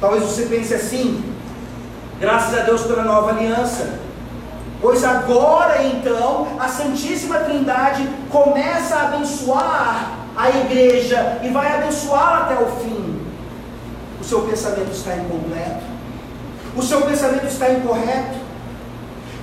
Talvez 0.00 0.24
você 0.24 0.46
pense 0.46 0.74
assim, 0.74 1.22
graças 2.18 2.58
a 2.58 2.62
Deus 2.62 2.82
pela 2.82 3.04
nova 3.04 3.30
aliança. 3.30 4.00
Pois 4.82 5.02
agora 5.04 5.82
então 5.84 6.48
a 6.60 6.68
Santíssima 6.68 7.38
Trindade 7.38 8.06
começa 8.28 8.96
a 8.96 9.02
abençoar 9.04 10.18
a 10.36 10.50
igreja 10.50 11.38
e 11.42 11.48
vai 11.48 11.74
abençoá-la 11.76 12.38
até 12.40 12.62
o 12.62 12.66
fim 12.82 13.12
o 14.22 14.24
seu 14.24 14.42
pensamento 14.42 14.92
está 14.92 15.16
incompleto, 15.16 15.82
o 16.76 16.82
seu 16.82 17.02
pensamento 17.02 17.44
está 17.44 17.70
incorreto, 17.72 18.38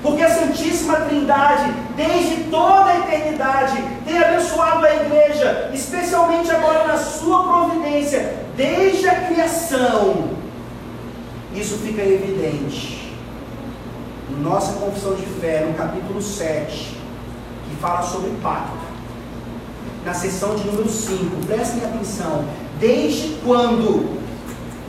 porque 0.02 0.24
a 0.24 0.34
Santíssima 0.34 1.02
Trindade, 1.02 1.74
desde 1.98 2.46
toda 2.46 2.86
a 2.86 3.00
eternidade, 3.00 3.84
tem 4.06 4.18
abençoado 4.18 4.86
a 4.86 4.96
igreja, 4.96 5.70
especialmente 5.74 6.50
agora 6.50 6.88
na 6.88 6.98
sua 6.98 7.44
providência, 7.44 8.38
desde 8.56 9.10
a 9.10 9.16
criação. 9.28 10.30
Isso 11.54 11.78
fica 11.80 12.02
evidente. 12.02 12.99
Nossa 14.42 14.72
confissão 14.80 15.16
de 15.16 15.26
fé, 15.26 15.66
no 15.68 15.74
capítulo 15.74 16.22
7, 16.22 16.98
que 17.70 17.76
fala 17.82 18.02
sobre 18.02 18.32
pacto, 18.42 18.78
na 20.06 20.14
seção 20.14 20.56
de 20.56 20.66
número 20.66 20.88
5, 20.88 21.46
prestem 21.46 21.84
atenção, 21.84 22.46
desde 22.80 23.36
quando 23.44 24.18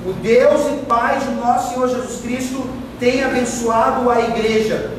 o 0.06 0.12
Deus 0.22 0.60
e 0.66 0.86
Pai 0.86 1.18
de 1.18 1.32
nosso 1.32 1.74
Senhor 1.74 1.88
Jesus 1.88 2.20
Cristo 2.20 2.64
tem 3.00 3.24
abençoado 3.24 4.08
a 4.08 4.20
igreja. 4.20 4.92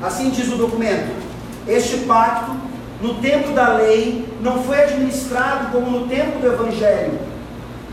Assim 0.00 0.30
diz 0.30 0.52
o 0.52 0.56
documento. 0.56 1.12
Este 1.66 1.98
pacto, 1.98 2.52
no 3.00 3.14
tempo 3.14 3.52
da 3.52 3.74
lei, 3.74 4.32
não 4.40 4.62
foi 4.62 4.84
administrado 4.84 5.72
como 5.72 5.90
no 5.90 6.06
tempo 6.06 6.38
do 6.38 6.46
Evangelho. 6.46 7.18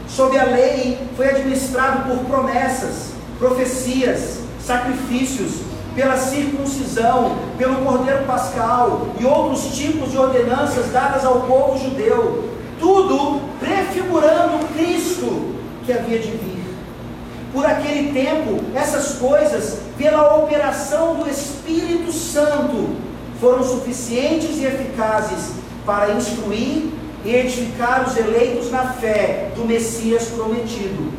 Sob 0.07 0.38
a 0.38 0.43
lei, 0.43 0.99
foi 1.17 1.27
administrado 1.27 2.07
por 2.07 2.23
promessas, 2.25 3.13
profecias, 3.39 4.48
sacrifícios, 4.69 5.62
pela 5.95 6.15
circuncisão, 6.15 7.36
pelo 7.58 7.84
cordeiro 7.84 8.23
pascal 8.25 9.08
e 9.19 9.25
outros 9.25 9.75
tipos 9.75 10.12
de 10.12 10.17
ordenanças 10.17 10.91
dadas 10.91 11.25
ao 11.25 11.41
povo 11.41 11.75
judeu. 11.79 12.47
Tudo 12.79 13.41
prefigurando 13.60 14.63
Cristo 14.67 15.55
que 15.84 15.91
havia 15.91 16.19
de 16.19 16.29
vir. 16.29 16.63
Por 17.51 17.65
aquele 17.65 18.13
tempo, 18.13 18.63
essas 18.75 19.15
coisas, 19.15 19.79
pela 19.97 20.36
operação 20.36 21.15
do 21.15 21.27
Espírito 21.27 22.12
Santo, 22.12 22.95
foram 23.41 23.63
suficientes 23.63 24.58
e 24.58 24.65
eficazes 24.65 25.53
para 25.84 26.13
instruir 26.13 26.91
e 27.23 27.36
edificar 27.36 28.08
os 28.08 28.15
eleitos 28.17 28.71
na 28.71 28.93
fé 28.93 29.51
do 29.55 29.65
Messias 29.65 30.25
prometido, 30.29 31.12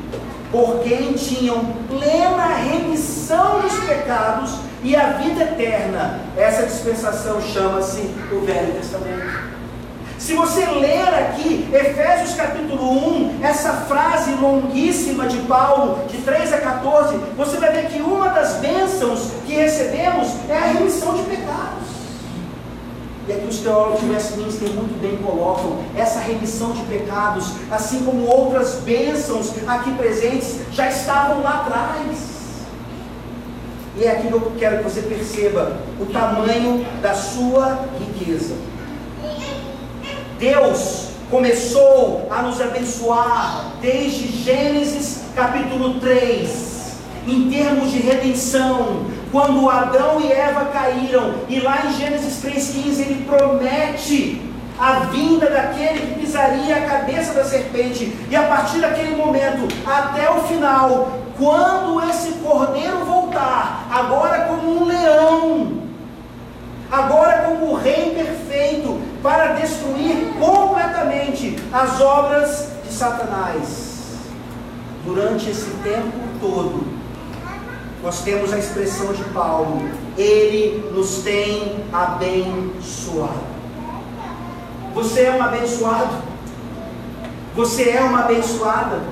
por 0.51 0.81
quem 0.81 1.13
tinham 1.13 1.65
plena 1.89 2.47
remissão 2.47 3.61
dos 3.61 3.79
pecados 3.85 4.55
e 4.83 4.97
a 4.97 5.13
vida 5.13 5.43
eterna. 5.43 6.21
Essa 6.37 6.67
dispensação 6.67 7.41
chama-se 7.41 8.01
o 8.33 8.41
Velho 8.41 8.73
Testamento. 8.75 9.51
Se 10.19 10.35
você 10.35 10.67
ler 10.67 11.09
aqui, 11.09 11.69
Efésios 11.73 12.35
capítulo 12.35 12.93
1, 12.93 13.39
essa 13.43 13.73
frase 13.73 14.33
longuíssima 14.33 15.27
de 15.27 15.39
Paulo, 15.39 16.07
de 16.09 16.19
3 16.19 16.53
a 16.53 16.59
14, 16.59 17.17
você 17.37 17.57
vai 17.57 17.73
ver 17.73 17.87
que 17.89 18.03
uma 18.03 18.29
das 18.29 18.57
bênçãos 18.57 19.31
que 19.47 19.55
recebemos 19.55 20.29
é 20.49 20.57
a 20.57 20.67
remissão 20.73 21.15
de 21.15 21.23
pecados. 21.23 21.90
E 23.31 23.33
aqui 23.33 23.47
os 23.47 23.59
teólogos 23.59 24.01
de 24.01 24.11
Westminster 24.11 24.69
muito 24.71 25.01
bem 25.01 25.17
colocam 25.19 25.79
essa 25.97 26.19
remissão 26.19 26.73
de 26.73 26.83
pecados, 26.83 27.53
assim 27.71 28.05
como 28.05 28.27
outras 28.27 28.81
bênçãos 28.81 29.53
aqui 29.69 29.93
presentes, 29.93 30.59
já 30.73 30.89
estavam 30.89 31.41
lá 31.41 31.61
atrás. 31.61 32.19
E 33.97 34.03
é 34.03 34.11
aqui 34.11 34.27
que 34.27 34.33
eu 34.33 34.53
quero 34.59 34.79
que 34.79 34.83
você 34.83 35.03
perceba 35.03 35.77
o 36.01 36.07
tamanho 36.07 36.85
da 37.01 37.15
sua 37.15 37.85
riqueza. 38.01 38.57
Deus 40.41 41.11
começou 41.31 42.27
a 42.33 42.43
nos 42.43 42.61
abençoar 42.61 43.75
desde 43.81 44.27
Gênesis 44.43 45.21
capítulo 45.37 46.01
3, 46.01 46.95
em 47.29 47.49
termos 47.49 47.93
de 47.93 47.99
redenção, 48.01 49.07
quando 49.31 49.71
Adão 49.71 50.21
e 50.21 50.33
Eva 50.33 50.67
caíram, 50.67 51.35
e 51.49 51.61
lá 51.61 51.87
em 51.87 51.93
Gênesis 51.93 52.43
3,15 52.45 53.01
ele 53.01 53.25
promete 53.25 54.43
a 54.79 55.01
vinda 55.11 55.49
daquele 55.51 56.01
que 56.01 56.21
pisaria 56.21 56.77
a 56.77 56.87
cabeça 56.87 57.35
da 57.35 57.45
serpente, 57.45 58.17
e 58.29 58.35
a 58.35 58.45
partir 58.45 58.81
daquele 58.81 59.15
momento 59.15 59.69
até 59.87 60.31
o 60.31 60.43
final, 60.43 61.13
quando 61.39 62.03
esse 62.09 62.33
cordeiro 62.39 63.05
voltar, 63.05 63.87
agora 63.91 64.47
como 64.47 64.83
um 64.83 64.85
leão, 64.87 65.83
agora 66.91 67.45
como 67.45 67.73
o 67.73 67.77
rei 67.77 68.15
perfeito, 68.15 69.01
para 69.23 69.53
destruir 69.53 70.33
completamente 70.39 71.57
as 71.73 72.01
obras 72.01 72.69
de 72.85 72.93
Satanás. 72.93 74.17
Durante 75.05 75.51
esse 75.51 75.71
tempo 75.83 76.13
todo, 76.41 77.00
nós 78.03 78.23
temos 78.23 78.53
a 78.53 78.59
expressão 78.59 79.13
de 79.13 79.25
Paulo: 79.25 79.83
Ele 80.17 80.91
nos 80.95 81.23
tem 81.23 81.85
abençoado. 81.93 83.51
Você 84.95 85.23
é 85.23 85.33
um 85.33 85.43
abençoado? 85.43 86.31
Você 87.55 87.91
é 87.91 88.01
uma 88.01 88.21
abençoada? 88.21 89.03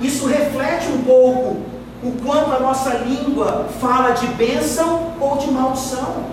Isso 0.00 0.26
reflete 0.26 0.88
um 0.88 1.02
pouco 1.02 1.62
o 2.02 2.12
quanto 2.24 2.52
a 2.52 2.60
nossa 2.60 2.90
língua 2.98 3.68
fala 3.80 4.12
de 4.12 4.26
bênção 4.28 5.12
ou 5.20 5.36
de 5.38 5.50
maldição. 5.50 6.26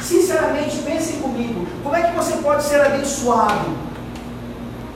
Sinceramente, 0.00 0.78
pensem 0.78 1.18
comigo: 1.20 1.66
como 1.82 1.96
é 1.96 2.02
que 2.02 2.16
você 2.16 2.36
pode 2.36 2.62
ser 2.62 2.80
abençoado 2.80 3.66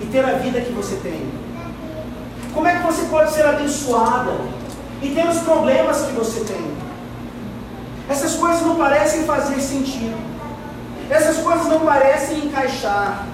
e 0.01 0.07
ter 0.07 0.25
a 0.25 0.35
vida 0.35 0.61
que 0.61 0.73
você 0.73 0.97
tem? 0.97 1.50
Como 2.53 2.67
é 2.67 2.77
que 2.77 2.83
você 2.83 3.05
pode 3.05 3.33
ser 3.33 3.47
abençoada 3.47 4.33
e 5.03 5.11
ter 5.11 5.27
os 5.29 5.39
problemas 5.39 6.03
que 6.03 6.13
você 6.13 6.41
tem? 6.41 6.71
Essas 8.09 8.35
coisas 8.35 8.63
não 8.63 8.75
parecem 8.75 9.25
fazer 9.25 9.61
sentido. 9.61 10.19
Essas 11.09 11.39
coisas 11.39 11.67
não 11.67 11.81
parecem 11.81 12.47
encaixar. 12.47 13.27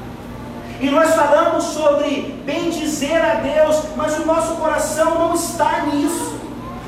E 0.79 0.91
nós 0.91 1.15
falamos 1.15 1.65
sobre 1.65 2.43
bem 2.45 2.71
dizer 2.71 3.19
a 3.19 3.37
Deus, 3.37 3.83
mas 3.97 4.19
o 4.19 4.27
nosso 4.27 4.57
coração 4.57 5.19
não 5.19 5.35
está 5.35 5.87
nisso. 5.87 6.37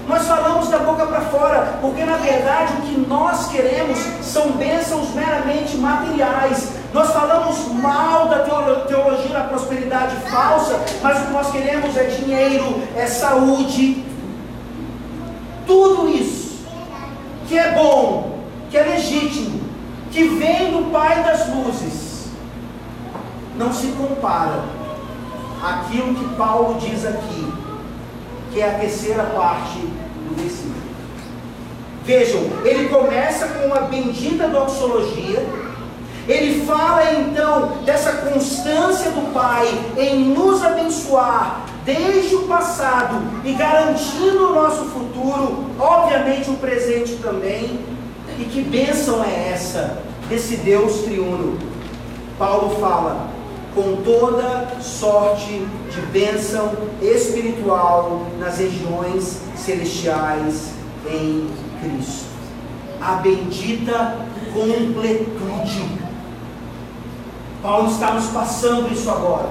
Nós 0.06 0.26
falamos 0.26 0.68
da 0.68 0.78
boca 0.78 1.06
para 1.06 1.20
fora, 1.22 1.78
porque 1.80 2.04
na 2.04 2.16
verdade 2.16 2.74
o 2.74 2.82
que 2.82 3.06
nós 3.08 3.48
queremos 3.48 3.98
são 4.22 4.52
bênçãos 4.52 5.10
meramente 5.14 5.76
materiais. 5.76 6.77
Nós 6.92 7.12
falamos 7.12 7.68
mal 7.74 8.28
da 8.28 8.38
teologia 8.86 9.30
da 9.30 9.44
prosperidade 9.44 10.16
falsa, 10.30 10.80
mas 11.02 11.18
o 11.18 11.26
que 11.26 11.32
nós 11.32 11.50
queremos 11.50 11.96
é 11.96 12.04
dinheiro, 12.04 12.82
é 12.96 13.06
saúde. 13.06 14.04
Tudo 15.66 16.08
isso 16.08 16.66
que 17.46 17.58
é 17.58 17.72
bom, 17.72 18.38
que 18.70 18.76
é 18.76 18.82
legítimo, 18.82 19.60
que 20.10 20.24
vem 20.24 20.70
do 20.70 20.90
Pai 20.90 21.22
das 21.22 21.48
luzes, 21.48 22.28
não 23.56 23.72
se 23.72 23.88
compara 23.88 24.64
àquilo 25.62 26.14
que 26.14 26.36
Paulo 26.36 26.78
diz 26.78 27.04
aqui, 27.04 27.52
que 28.52 28.60
é 28.60 28.68
a 28.68 28.78
terceira 28.78 29.24
parte 29.24 29.78
do 29.78 30.34
versículo. 30.36 30.74
Vejam, 32.04 32.40
ele 32.64 32.88
começa 32.88 33.48
com 33.48 33.66
uma 33.66 33.80
bendita 33.82 34.48
doxologia, 34.48 35.46
ele 36.28 36.66
fala 36.66 37.10
então 37.12 37.78
dessa 37.86 38.12
constância 38.12 39.10
do 39.12 39.32
Pai 39.32 39.66
em 39.96 40.26
nos 40.26 40.62
abençoar 40.62 41.64
desde 41.86 42.34
o 42.34 42.42
passado 42.42 43.22
e 43.46 43.54
garantindo 43.54 44.50
o 44.50 44.54
nosso 44.54 44.84
futuro, 44.84 45.64
obviamente 45.78 46.50
o 46.50 46.54
presente 46.58 47.14
também. 47.16 47.80
E 48.38 48.44
que 48.44 48.60
bênção 48.60 49.24
é 49.24 49.52
essa 49.52 50.02
desse 50.28 50.56
Deus 50.56 51.00
triuno? 51.00 51.58
Paulo 52.38 52.78
fala, 52.78 53.30
com 53.74 53.96
toda 54.02 54.80
sorte 54.82 55.66
de 55.90 56.00
bênção 56.12 56.72
espiritual 57.00 58.26
nas 58.38 58.58
regiões 58.58 59.40
celestiais 59.56 60.72
em 61.10 61.48
Cristo. 61.80 62.26
A 63.00 63.14
bendita 63.14 64.18
completude. 64.52 66.07
Paulo 67.62 67.90
está 67.90 68.12
nos 68.12 68.26
passando 68.26 68.92
isso 68.92 69.10
agora. 69.10 69.48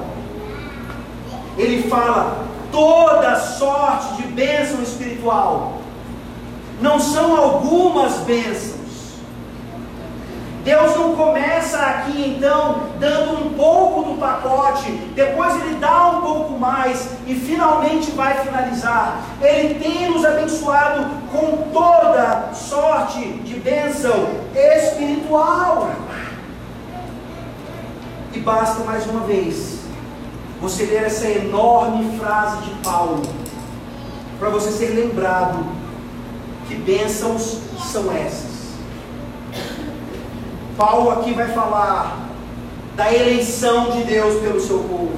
Ele 1.58 1.90
fala 1.90 2.46
toda 2.72 3.36
sorte 3.36 4.22
de 4.22 4.28
bênção 4.30 4.82
espiritual. 4.82 5.82
Não 6.82 7.00
são 7.00 7.36
algumas 7.36 8.18
bênçãos 8.20 8.78
Deus 10.68 10.98
não 10.98 11.16
começa 11.16 11.80
aqui 11.80 12.36
então 12.36 12.90
dando 13.00 13.46
um 13.46 13.54
pouco 13.54 14.04
do 14.04 14.18
pacote, 14.20 14.92
depois 15.16 15.56
ele 15.62 15.76
dá 15.76 16.10
um 16.10 16.22
pouco 16.22 16.60
mais 16.60 17.10
e 17.26 17.34
finalmente 17.36 18.12
vai 18.12 18.34
finalizar. 18.44 19.22
Ele 19.42 19.76
tem 19.76 20.12
nos 20.12 20.26
abençoado 20.26 21.06
com 21.32 21.70
toda 21.72 22.50
sorte 22.54 23.22
de 23.46 23.58
bênção 23.62 24.28
espiritual. 24.54 25.90
E 28.38 28.40
basta 28.42 28.84
mais 28.84 29.04
uma 29.08 29.22
vez 29.22 29.80
você 30.62 30.86
ler 30.86 31.06
essa 31.06 31.28
enorme 31.28 32.20
frase 32.20 32.66
de 32.66 32.70
Paulo 32.84 33.24
para 34.38 34.50
você 34.50 34.70
ser 34.70 34.90
lembrado 34.94 35.66
que 36.68 36.76
bênçãos 36.76 37.58
são 37.92 38.12
essas. 38.12 38.76
Paulo 40.78 41.10
aqui 41.10 41.34
vai 41.34 41.48
falar 41.48 42.30
da 42.96 43.12
eleição 43.12 43.90
de 43.90 44.04
Deus 44.04 44.40
pelo 44.40 44.62
seu 44.62 44.82
povo. 44.82 45.18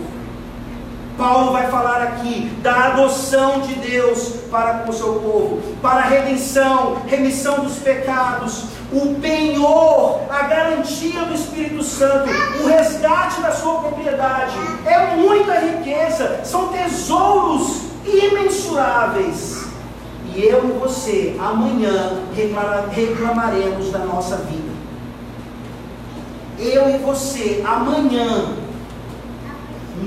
Paulo 1.17 1.51
vai 1.51 1.69
falar 1.69 2.01
aqui 2.01 2.49
da 2.63 2.85
adoção 2.85 3.59
de 3.59 3.75
Deus 3.75 4.35
para 4.49 4.79
com 4.79 4.91
o 4.91 4.93
seu 4.93 5.13
povo, 5.15 5.61
para 5.81 6.01
a 6.01 6.07
redenção, 6.07 6.97
remissão 7.07 7.63
dos 7.63 7.77
pecados, 7.77 8.65
o 8.91 9.15
penhor, 9.15 10.21
a 10.29 10.43
garantia 10.43 11.25
do 11.25 11.33
Espírito 11.33 11.83
Santo, 11.83 12.29
o 12.63 12.67
resgate 12.67 13.41
da 13.41 13.51
sua 13.51 13.81
propriedade. 13.81 14.55
É 14.85 15.15
muita 15.15 15.59
riqueza, 15.59 16.41
são 16.43 16.69
tesouros 16.69 17.83
imensuráveis. 18.05 19.67
E 20.35 20.43
eu 20.43 20.63
e 20.69 20.79
você, 20.79 21.35
amanhã, 21.39 22.21
reclamaremos 22.91 23.91
da 23.91 23.99
nossa 23.99 24.37
vida 24.37 24.69
eu 26.59 26.89
e 26.89 26.97
você, 26.97 27.63
amanhã, 27.65 28.53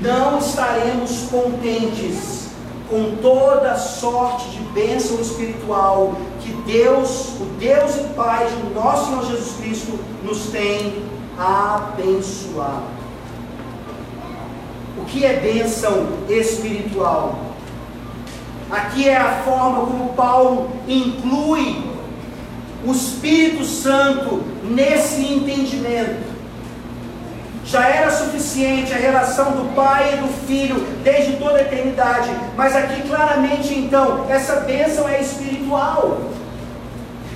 não 0.01 0.37
estaremos 0.37 1.27
contentes 1.29 2.42
com 2.93 3.15
toda 3.15 3.75
sorte 3.75 4.51
de 4.51 4.59
bênção 4.65 5.19
espiritual 5.19 6.13
que 6.41 6.53
Deus, 6.71 7.29
o 7.41 7.45
Deus 7.57 7.95
e 7.95 8.03
Pai 8.15 8.45
de 8.47 8.71
nosso 8.75 9.07
Senhor 9.07 9.25
Jesus 9.25 9.55
Cristo, 9.57 9.99
nos 10.23 10.51
tem 10.51 11.03
abençoado. 11.35 12.93
O 14.95 15.05
que 15.05 15.25
é 15.25 15.39
bênção 15.39 16.07
espiritual? 16.29 17.39
Aqui 18.69 19.09
é 19.09 19.17
a 19.17 19.41
forma 19.41 19.87
como 19.87 20.13
Paulo 20.13 20.69
inclui 20.87 21.83
o 22.85 22.91
Espírito 22.91 23.65
Santo 23.65 24.43
nesse 24.63 25.33
entendimento 25.33 26.32
já 27.73 27.87
era 27.87 28.11
suficiente 28.11 28.93
a 28.93 28.97
relação 28.97 29.53
do 29.53 29.73
Pai 29.73 30.13
e 30.13 30.17
do 30.17 30.27
Filho 30.45 30.75
desde 31.03 31.37
toda 31.37 31.57
a 31.57 31.61
eternidade, 31.61 32.29
mas 32.55 32.75
aqui 32.75 33.01
claramente 33.01 33.73
então, 33.73 34.27
essa 34.29 34.57
bênção 34.57 35.09
é 35.09 35.19
espiritual. 35.19 36.21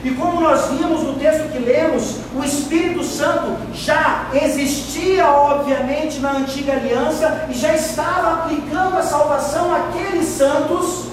E 0.04 0.12
como 0.12 0.40
nós 0.40 0.68
vimos 0.68 1.02
no 1.02 1.16
texto 1.16 1.52
que 1.52 1.58
lemos, 1.58 2.18
o 2.36 2.44
Espírito 2.44 3.04
Santo 3.04 3.58
já 3.74 4.28
existia, 4.32 5.26
obviamente, 5.26 6.20
na 6.20 6.34
antiga 6.34 6.74
aliança 6.74 7.48
e 7.50 7.56
já 7.56 7.74
estava 7.74 8.44
aplicando 8.44 8.96
a 8.96 9.02
salvação 9.02 9.74
àqueles 9.74 10.26
santos 10.26 11.08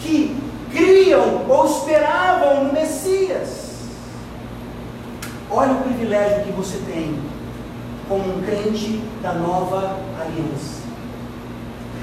que 0.00 0.34
criam 0.72 1.42
ou 1.46 1.66
esperavam 1.66 2.64
no 2.64 2.72
Messias. 2.72 3.72
Olha 5.50 5.72
o 5.72 5.82
privilégio 5.82 6.44
que 6.44 6.52
você 6.52 6.78
tem 6.90 7.31
como 8.08 8.38
um 8.38 8.42
crente 8.42 9.02
da 9.22 9.32
nova 9.32 9.98
aliança. 10.20 10.82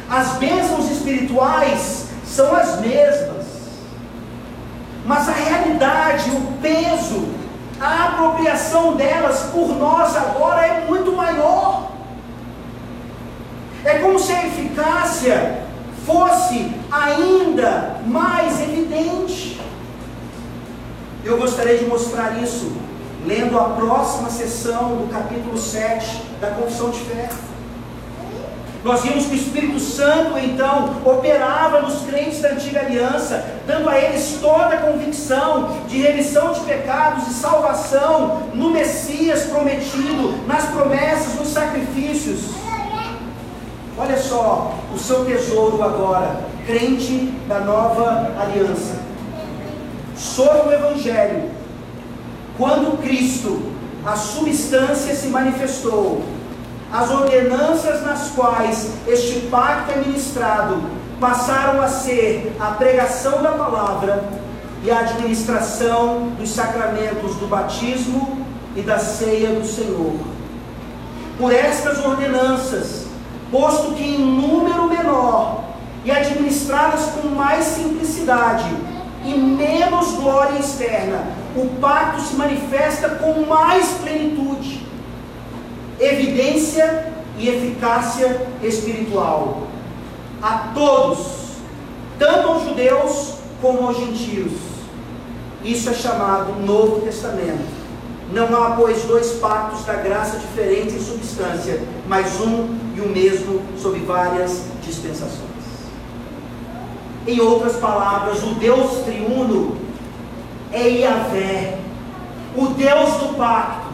As 0.10 0.38
bênçãos 0.38 0.90
espirituais 0.90 2.08
são 2.26 2.56
as 2.56 2.80
mesmas, 2.80 3.46
mas 5.06 5.30
a 5.30 5.34
realidade, 5.34 6.30
o 6.32 6.54
peso, 6.62 7.28
a 7.80 8.06
apropriação 8.06 8.96
delas 8.96 9.44
por 9.52 9.70
nós 9.78 10.16
agora 10.16 10.66
é 10.66 10.86
muito 10.88 11.12
maior. 11.12 11.92
É 13.86 14.00
como 14.00 14.20
se 14.20 14.32
a 14.34 14.46
eficácia 14.48 15.64
fosse 16.06 16.72
ainda 16.92 17.98
mais 18.06 18.60
evidente. 18.62 19.62
Eu 21.24 21.38
gostaria 21.38 21.78
de 21.78 21.86
mostrar 21.86 22.42
isso 22.42 22.72
lendo 23.26 23.58
a 23.60 23.66
próxima 23.70 24.30
sessão 24.30 24.96
do 24.98 25.12
capítulo 25.12 25.58
7 25.58 26.22
da 26.40 26.52
Confissão 26.52 26.90
de 26.90 27.00
Fé. 27.00 27.30
Nós 28.84 29.02
vimos 29.02 29.26
que 29.26 29.34
o 29.34 29.36
Espírito 29.36 29.78
Santo, 29.78 30.38
então, 30.38 31.02
operava 31.04 31.82
nos 31.82 32.04
crentes 32.04 32.40
da 32.40 32.52
antiga 32.52 32.80
aliança, 32.80 33.46
dando 33.68 33.90
a 33.90 34.00
eles 34.00 34.38
toda 34.42 34.68
a 34.68 34.78
convicção 34.78 35.76
de 35.90 35.98
remissão 35.98 36.54
de 36.54 36.62
pecados 36.62 37.28
e 37.28 37.34
salvação 37.34 38.44
no 38.54 38.70
Messias 38.70 39.44
prometido, 39.44 40.48
nas 40.48 40.66
promessas, 40.70 41.36
nos 41.36 41.50
sacrifícios. 41.50 42.40
Olha 43.98 44.18
só 44.18 44.74
o 44.96 44.98
seu 44.98 45.26
tesouro 45.26 45.84
agora, 45.84 46.40
crente 46.66 47.34
da 47.50 47.60
nova 47.60 48.32
aliança. 48.40 48.96
Sobre 50.16 50.70
o 50.70 50.72
Evangelho, 50.72 51.59
quando 52.60 53.02
Cristo, 53.02 53.62
a 54.06 54.18
substância, 54.18 55.16
se 55.16 55.28
manifestou, 55.30 56.22
as 56.92 57.10
ordenanças 57.10 58.04
nas 58.04 58.32
quais 58.32 58.92
este 59.08 59.48
pacto 59.48 59.94
é 59.94 59.98
ministrado 60.06 60.84
passaram 61.22 61.82
a 61.82 61.88
ser 61.88 62.54
a 62.60 62.72
pregação 62.72 63.42
da 63.42 63.52
palavra 63.52 64.26
e 64.84 64.92
a 64.92 65.00
administração 65.00 66.32
dos 66.38 66.50
sacramentos 66.50 67.36
do 67.36 67.48
batismo 67.48 68.46
e 68.76 68.82
da 68.82 69.00
ceia 69.00 69.50
do 69.58 69.66
Senhor. 69.66 70.16
Por 71.38 71.54
estas 71.54 72.04
ordenanças, 72.04 73.06
posto 73.50 73.94
que 73.94 74.04
em 74.04 74.20
número 74.20 74.90
menor 74.90 75.64
e 76.04 76.12
administradas 76.12 77.06
com 77.12 77.30
mais 77.30 77.66
simplicidade 77.66 78.70
e 79.26 79.34
menos 79.34 80.12
glória 80.14 80.60
externa, 80.60 81.24
o 81.62 81.70
pacto 81.82 82.22
se 82.22 82.36
manifesta 82.36 83.10
com 83.10 83.46
mais 83.46 83.88
plenitude, 84.02 84.86
evidência 86.00 87.14
e 87.38 87.50
eficácia 87.50 88.48
espiritual. 88.64 89.68
A 90.42 90.72
todos, 90.74 91.18
tanto 92.18 92.48
aos 92.48 92.64
judeus 92.64 93.34
como 93.62 93.88
aos 93.88 93.98
gentios. 93.98 94.54
Isso 95.64 95.90
é 95.90 95.94
chamado 95.94 96.54
Novo 96.66 97.02
Testamento. 97.02 97.80
Não 98.32 98.64
há, 98.64 98.72
pois, 98.72 99.04
dois 99.04 99.34
pactos 99.34 99.84
da 99.86 99.96
graça 99.96 100.38
diferentes 100.38 100.96
em 100.96 101.00
substância, 101.00 101.82
mas 102.08 102.40
um 102.40 102.76
e 102.96 103.02
o 103.02 103.10
mesmo 103.10 103.62
sob 103.78 104.00
várias 104.00 104.64
dispensações. 104.86 105.50
Em 107.28 107.40
outras 107.42 107.76
palavras, 107.78 108.42
o 108.44 108.54
Deus 108.56 109.04
triuno 109.04 109.89
é 110.72 110.88
Yahvé, 110.88 111.78
o 112.56 112.68
Deus 112.68 113.14
do 113.16 113.36
pacto, 113.38 113.88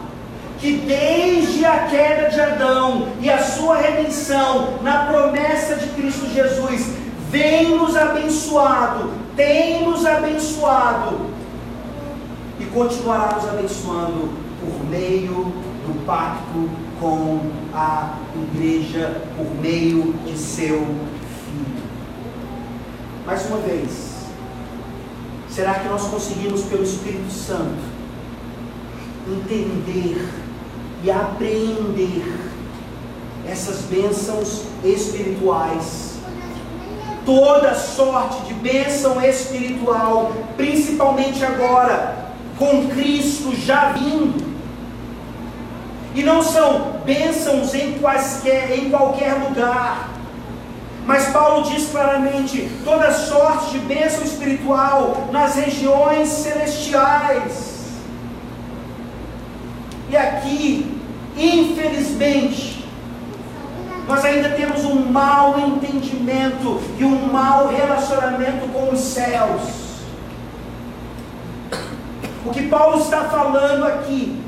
que 0.58 0.78
desde 0.78 1.64
a 1.64 1.86
queda 1.86 2.30
de 2.30 2.40
Adão 2.40 3.08
e 3.20 3.30
a 3.30 3.42
sua 3.42 3.76
redenção 3.76 4.78
na 4.82 5.04
promessa 5.04 5.76
de 5.76 5.86
Cristo 5.88 6.26
Jesus, 6.32 6.86
vem 7.30 7.76
nos 7.76 7.96
abençoado, 7.96 9.10
tem 9.36 9.84
nos 9.84 10.06
abençoado 10.06 11.26
e 12.58 12.64
continuará 12.66 13.36
nos 13.36 13.48
abençoando 13.48 14.30
por 14.60 14.88
meio 14.88 15.52
do 15.86 16.04
pacto 16.06 16.68
com 16.98 17.40
a 17.74 18.14
igreja, 18.54 19.20
por 19.36 19.46
meio 19.60 20.14
de 20.24 20.36
seu 20.36 20.78
filho. 20.78 21.82
Mais 23.26 23.46
uma 23.46 23.58
vez, 23.58 24.15
será 25.56 25.72
que 25.76 25.88
nós 25.88 26.02
conseguimos, 26.08 26.64
pelo 26.64 26.84
Espírito 26.84 27.32
Santo, 27.32 27.82
entender 29.26 30.28
e 31.02 31.10
apreender 31.10 32.30
essas 33.48 33.80
bênçãos 33.86 34.64
espirituais? 34.84 36.16
Toda 37.24 37.74
sorte 37.74 38.42
de 38.42 38.54
bênção 38.54 39.20
espiritual, 39.24 40.30
principalmente 40.58 41.42
agora, 41.42 42.34
com 42.58 42.88
Cristo 42.88 43.56
já 43.56 43.92
vindo. 43.92 44.54
E 46.14 46.22
não 46.22 46.42
são 46.42 47.00
bênçãos 47.04 47.74
em, 47.74 47.98
quaisquer, 47.98 48.78
em 48.78 48.90
qualquer 48.90 49.32
lugar. 49.32 50.15
Mas 51.06 51.28
Paulo 51.28 51.62
diz 51.70 51.88
claramente: 51.90 52.68
toda 52.84 53.12
sorte 53.12 53.70
de 53.70 53.78
bênção 53.78 54.24
espiritual 54.24 55.28
nas 55.30 55.54
regiões 55.54 56.28
celestiais. 56.28 57.76
E 60.08 60.16
aqui, 60.16 61.00
infelizmente, 61.36 62.84
nós 64.06 64.24
ainda 64.24 64.50
temos 64.50 64.84
um 64.84 65.04
mau 65.06 65.58
entendimento 65.58 66.80
e 66.98 67.04
um 67.04 67.26
mau 67.32 67.68
relacionamento 67.68 68.68
com 68.72 68.90
os 68.92 69.00
céus. 69.00 69.62
O 72.44 72.50
que 72.50 72.68
Paulo 72.68 73.00
está 73.00 73.24
falando 73.24 73.84
aqui 73.84 74.40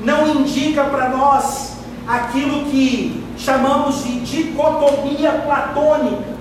não 0.00 0.26
indica 0.28 0.82
para 0.84 1.08
nós 1.10 1.76
aquilo 2.06 2.64
que 2.64 3.21
chamamos 3.36 4.04
de 4.04 4.20
dicotomia 4.20 5.32
platônica, 5.32 6.32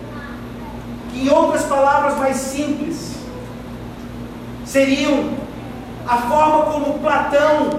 que 1.11 1.27
em 1.27 1.29
outras 1.29 1.63
palavras 1.63 2.17
mais 2.17 2.37
simples 2.37 3.15
seriam 4.65 5.31
a 6.07 6.17
forma 6.17 6.71
como 6.71 6.99
Platão 6.99 7.69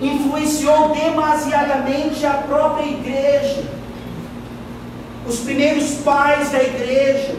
influenciou 0.00 0.90
demasiadamente 0.90 2.24
a 2.26 2.34
própria 2.34 2.86
igreja, 2.86 3.64
os 5.26 5.38
primeiros 5.40 5.94
pais 5.96 6.50
da 6.50 6.62
igreja, 6.62 7.36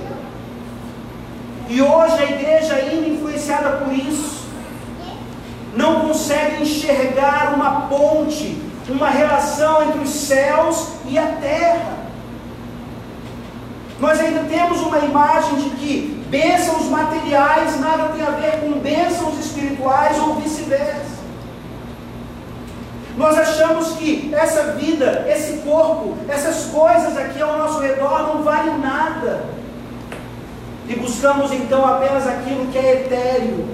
e 1.69 1.81
hoje 1.81 2.15
a 2.19 2.23
igreja 2.23 2.75
ainda 2.75 3.07
influenciada 3.07 3.77
por 3.77 3.93
isso 3.93 4.43
não 5.75 6.01
consegue 6.01 6.63
enxergar 6.63 7.53
uma 7.55 7.87
ponte, 7.87 8.61
uma 8.89 9.09
relação 9.09 9.83
entre 9.83 9.99
os 9.99 10.09
céus 10.09 10.89
e 11.07 11.17
a 11.17 11.25
terra. 11.41 11.97
Nós 13.99 14.19
ainda 14.19 14.43
temos 14.43 14.81
uma 14.81 14.99
imagem 14.99 15.55
de 15.55 15.69
que 15.71 16.25
bênçãos 16.29 16.89
materiais 16.89 17.79
nada 17.79 18.09
tem 18.09 18.25
a 18.25 18.31
ver 18.31 18.59
com 18.59 18.79
bênçãos 18.79 19.39
espirituais 19.39 20.19
ou 20.19 20.35
vice-versa. 20.35 21.13
Nós 23.15 23.37
achamos 23.37 23.93
que 23.93 24.33
essa 24.33 24.73
vida, 24.73 25.25
esse 25.29 25.59
corpo, 25.59 26.17
essas 26.27 26.65
coisas 26.65 27.15
aqui 27.15 27.41
ao 27.41 27.57
nosso 27.59 27.79
redor 27.79 28.23
não 28.23 28.43
valem 28.43 28.79
nada. 28.79 29.45
E 30.89 30.95
buscamos 30.95 31.51
então 31.53 31.85
apenas 31.85 32.27
aquilo 32.27 32.67
que 32.67 32.77
é 32.77 33.05
etéreo, 33.05 33.67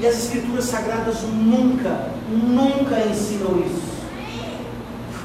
e 0.00 0.06
as 0.06 0.18
Escrituras 0.18 0.64
Sagradas 0.64 1.22
nunca, 1.22 2.13
nunca 2.28 2.98
ensinam 3.00 3.60
isso. 3.60 3.94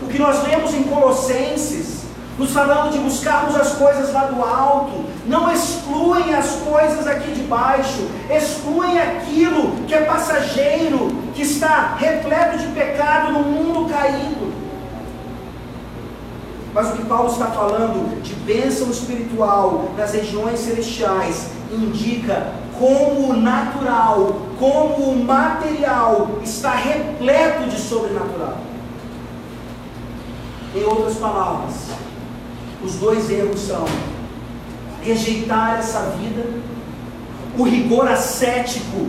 O 0.01 0.07
que 0.07 0.19
nós 0.19 0.43
lemos 0.43 0.73
em 0.73 0.83
Colossenses, 0.83 2.03
nos 2.37 2.51
falando 2.51 2.91
de 2.91 2.99
buscarmos 2.99 3.55
as 3.55 3.73
coisas 3.73 4.13
lá 4.13 4.25
do 4.25 4.41
alto, 4.41 5.05
não 5.25 5.51
excluem 5.51 6.33
as 6.33 6.51
coisas 6.51 7.05
aqui 7.05 7.31
de 7.31 7.41
baixo, 7.41 8.07
excluem 8.29 8.97
aquilo 8.97 9.75
que 9.85 9.93
é 9.93 10.01
passageiro, 10.01 11.09
que 11.33 11.41
está 11.41 11.95
repleto 11.95 12.57
de 12.57 12.67
pecado 12.67 13.33
no 13.33 13.39
mundo 13.39 13.89
caído. 13.89 14.53
Mas 16.73 16.89
o 16.89 16.93
que 16.93 17.05
Paulo 17.05 17.31
está 17.31 17.47
falando 17.47 18.21
de 18.21 18.33
bênção 18.35 18.89
espiritual 18.89 19.89
nas 19.97 20.13
regiões 20.13 20.59
celestiais 20.59 21.49
indica 21.71 22.53
como 22.79 23.31
o 23.31 23.35
natural, 23.35 24.41
como 24.57 25.11
o 25.11 25.23
material 25.23 26.39
está 26.41 26.71
repleto 26.71 27.69
de 27.69 27.77
sobrenatural. 27.77 28.57
Em 30.73 30.83
outras 30.85 31.15
palavras, 31.17 31.89
os 32.81 32.95
dois 32.95 33.29
erros 33.29 33.59
são 33.59 33.85
rejeitar 35.03 35.79
essa 35.79 36.13
vida, 36.17 36.45
o 37.57 37.63
rigor 37.63 38.07
ascético 38.07 39.07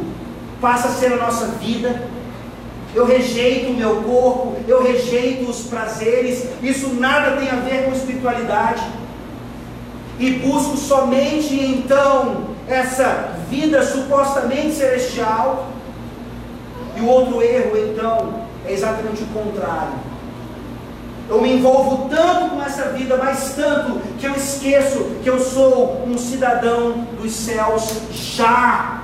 passa 0.61 0.89
a 0.89 0.91
ser 0.91 1.13
a 1.13 1.17
nossa 1.17 1.47
vida. 1.47 2.09
Eu 2.93 3.07
rejeito 3.07 3.71
o 3.71 3.75
meu 3.75 4.03
corpo, 4.03 4.57
eu 4.67 4.83
rejeito 4.83 5.49
os 5.49 5.61
prazeres, 5.61 6.49
isso 6.61 6.89
nada 6.95 7.37
tem 7.37 7.49
a 7.49 7.57
ver 7.57 7.85
com 7.85 7.93
espiritualidade. 7.93 8.83
E 10.19 10.33
busco 10.33 10.77
somente 10.77 11.55
então 11.55 12.49
essa 12.67 13.40
vida 13.51 13.83
supostamente 13.83 14.73
celestial. 14.73 15.69
E 16.97 17.01
o 17.01 17.07
outro 17.07 17.43
erro, 17.43 17.77
então, 17.77 18.45
é 18.67 18.73
exatamente 18.73 19.23
o 19.23 19.27
contrário. 19.27 19.93
Eu 21.29 21.41
me 21.41 21.53
envolvo 21.53 22.09
tanto 22.09 22.51
com 22.51 22.63
essa 22.63 22.91
vida, 22.91 23.17
mas 23.17 23.55
tanto, 23.55 24.01
que 24.19 24.27
eu 24.27 24.35
esqueço 24.35 24.99
que 25.23 25.31
eu 25.31 25.39
sou 25.39 26.05
um 26.07 26.19
cidadão 26.19 27.07
dos 27.21 27.33
céus 27.33 27.89
já. 28.11 29.03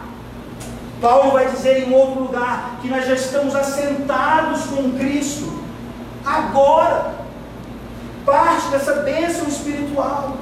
Paulo 1.01 1.33
vai 1.33 1.49
dizer 1.49 1.87
em 1.87 1.95
outro 1.95 2.25
lugar 2.25 2.79
que 2.83 2.89
nós 2.89 3.07
já 3.07 3.15
estamos 3.15 3.55
assentados 3.55 4.63
com 4.65 4.99
Cristo, 4.99 5.63
agora, 6.25 7.15
parte 8.25 8.69
dessa 8.71 8.95
bênção 8.95 9.47
espiritual. 9.47 10.37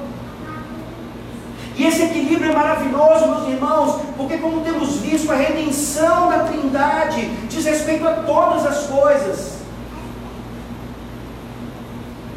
E 1.77 1.85
esse 1.85 2.03
equilíbrio 2.03 2.51
é 2.51 2.55
maravilhoso, 2.55 3.27
meus 3.27 3.49
irmãos, 3.49 4.01
porque, 4.15 4.37
como 4.37 4.61
temos 4.61 4.97
visto, 4.97 5.29
a 5.31 5.35
redenção 5.35 6.29
da 6.29 6.45
Trindade 6.45 7.25
diz 7.49 7.65
respeito 7.65 8.07
a 8.07 8.13
todas 8.13 8.65
as 8.65 8.87
coisas. 8.87 9.55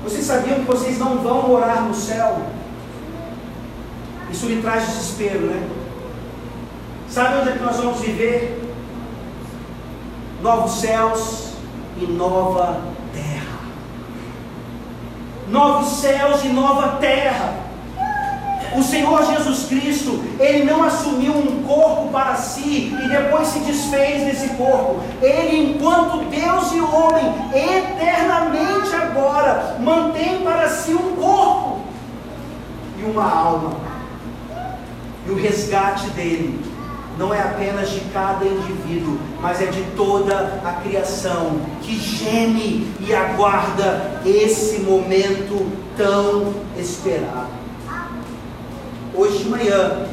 Vocês 0.02 0.24
sabiam 0.24 0.60
que 0.60 0.64
vocês 0.64 0.98
não 0.98 1.18
vão 1.18 1.48
morar 1.48 1.82
no 1.82 1.94
céu? 1.94 2.42
Isso 4.30 4.46
lhe 4.46 4.60
traz 4.60 4.86
desespero, 4.86 5.40
né? 5.46 5.68
Sabe 7.08 7.38
onde 7.38 7.50
é 7.50 7.52
que 7.52 7.62
nós 7.62 7.76
vamos 7.76 8.00
viver? 8.00 8.60
Novos 10.42 10.80
céus 10.80 11.52
e 11.96 12.06
nova 12.06 12.80
terra. 13.12 13.58
Novos 15.48 15.88
céus 16.00 16.44
e 16.44 16.48
nova 16.48 16.96
terra. 16.96 17.67
O 18.76 18.82
Senhor 18.82 19.24
Jesus 19.24 19.66
Cristo, 19.66 20.22
Ele 20.38 20.64
não 20.64 20.82
assumiu 20.82 21.32
um 21.32 21.62
corpo 21.62 22.08
para 22.08 22.34
si 22.36 22.96
e 23.02 23.08
depois 23.08 23.48
se 23.48 23.60
desfez 23.60 24.24
desse 24.24 24.48
corpo. 24.54 25.00
Ele, 25.22 25.70
enquanto 25.70 26.24
Deus 26.26 26.72
e 26.72 26.80
homem, 26.80 27.34
eternamente 27.54 28.94
agora 28.94 29.76
mantém 29.80 30.40
para 30.40 30.68
si 30.68 30.92
um 30.92 31.16
corpo 31.16 31.80
e 32.98 33.04
uma 33.04 33.24
alma. 33.24 33.72
E 35.26 35.30
o 35.30 35.36
resgate 35.36 36.08
dele 36.10 36.60
não 37.18 37.34
é 37.34 37.40
apenas 37.40 37.90
de 37.90 38.00
cada 38.12 38.44
indivíduo, 38.44 39.18
mas 39.40 39.60
é 39.60 39.66
de 39.66 39.82
toda 39.96 40.60
a 40.64 40.72
criação 40.82 41.60
que 41.82 41.98
geme 41.98 42.86
e 43.00 43.12
aguarda 43.12 44.20
esse 44.24 44.80
momento 44.80 45.66
tão 45.96 46.54
esperado. 46.78 47.57
Hoje 49.18 49.38
de 49.38 49.48
manhã, 49.48 50.06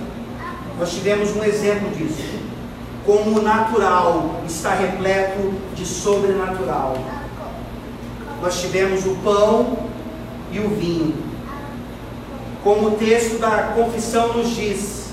nós 0.80 0.92
tivemos 0.92 1.30
um 1.36 1.44
exemplo 1.44 1.92
disso. 1.92 2.40
Como 3.06 3.38
o 3.38 3.42
natural 3.44 4.42
está 4.48 4.74
repleto 4.74 5.54
de 5.76 5.86
sobrenatural. 5.86 6.98
Nós 8.42 8.60
tivemos 8.60 9.06
o 9.06 9.16
pão 9.18 9.78
e 10.52 10.58
o 10.58 10.70
vinho. 10.70 11.14
Como 12.64 12.88
o 12.88 12.92
texto 12.94 13.38
da 13.38 13.74
confissão 13.76 14.34
nos 14.34 14.56
diz, 14.56 15.12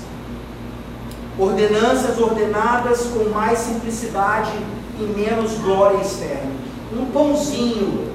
ordenanças 1.37 2.17
ordenadas 2.17 3.05
com 3.13 3.29
mais 3.29 3.59
simplicidade 3.59 4.53
e 4.99 5.03
menos 5.03 5.51
glória 5.59 6.01
externa. 6.01 6.51
Um 6.91 7.05
pãozinho, 7.11 8.11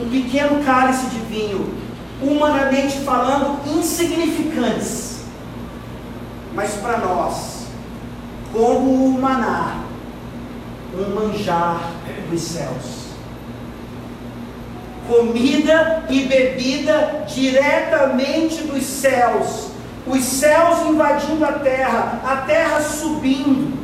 um 0.00 0.08
pequeno 0.08 0.64
cálice 0.64 1.08
de 1.08 1.18
vinho, 1.18 1.87
humanamente 2.22 3.00
falando, 3.00 3.60
insignificantes. 3.66 5.22
Mas 6.54 6.72
para 6.74 6.98
nós, 6.98 7.66
como 8.52 9.06
o 9.06 9.20
maná, 9.20 9.84
um 10.94 11.14
manjar 11.14 11.92
dos 12.30 12.40
céus. 12.40 13.08
Comida 15.08 16.04
e 16.10 16.24
bebida 16.24 17.24
diretamente 17.26 18.64
dos 18.64 18.82
céus. 18.84 19.68
Os 20.06 20.22
céus 20.22 20.86
invadindo 20.86 21.44
a 21.44 21.52
terra, 21.52 22.20
a 22.24 22.36
terra 22.46 22.80
subindo. 22.80 23.76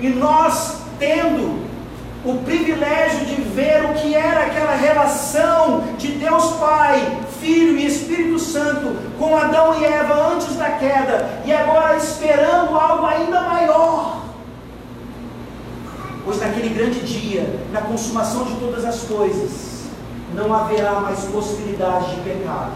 E 0.00 0.08
nós 0.08 0.80
tendo 0.98 1.60
o 2.24 2.38
privilégio 2.44 3.24
de 3.26 3.40
ver 3.42 3.84
o 3.84 3.94
que 3.94 4.14
era 4.14 4.46
aquela 4.46 4.74
relação 4.74 5.84
de 5.98 6.12
Deus 6.12 6.52
Pai, 6.52 7.18
Filho 7.40 7.78
e 7.78 7.86
Espírito 7.86 8.38
Santo 8.38 8.96
com 9.18 9.36
Adão 9.36 9.80
e 9.80 9.84
Eva 9.84 10.34
antes 10.34 10.56
da 10.56 10.70
queda 10.72 11.40
e 11.44 11.52
agora 11.52 11.96
esperando 11.96 12.78
algo 12.78 13.06
ainda 13.06 13.40
maior. 13.40 14.20
Pois 16.24 16.38
naquele 16.38 16.68
grande 16.68 17.00
dia, 17.00 17.60
na 17.72 17.80
consumação 17.80 18.44
de 18.44 18.54
todas 18.56 18.84
as 18.84 19.02
coisas, 19.02 19.84
não 20.34 20.54
haverá 20.54 21.00
mais 21.00 21.24
possibilidade 21.24 22.14
de 22.14 22.20
pecado, 22.20 22.72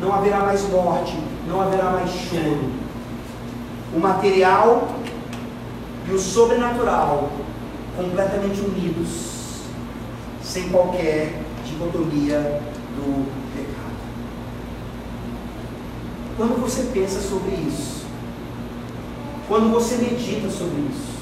não 0.00 0.14
haverá 0.14 0.38
mais 0.40 0.62
morte, 0.70 1.18
não 1.48 1.60
haverá 1.60 1.90
mais 1.90 2.10
choro. 2.10 2.70
O 3.94 3.98
material 3.98 4.88
e 6.08 6.12
o 6.12 6.18
sobrenatural 6.18 7.28
completamente 7.96 8.60
unidos, 8.60 9.64
sem 10.42 10.68
qualquer 10.70 11.34
dicotomia 11.64 12.71
do 13.02 13.26
pecado. 13.54 13.92
Quando 16.36 16.60
você 16.60 16.90
pensa 16.92 17.20
sobre 17.20 17.54
isso, 17.54 18.04
quando 19.48 19.72
você 19.72 19.96
medita 19.96 20.48
sobre 20.48 20.80
isso, 20.90 21.12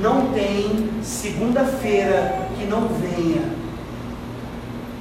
não 0.00 0.32
tem 0.32 0.90
segunda-feira 1.02 2.48
que 2.56 2.66
não 2.66 2.88
venha, 2.88 3.42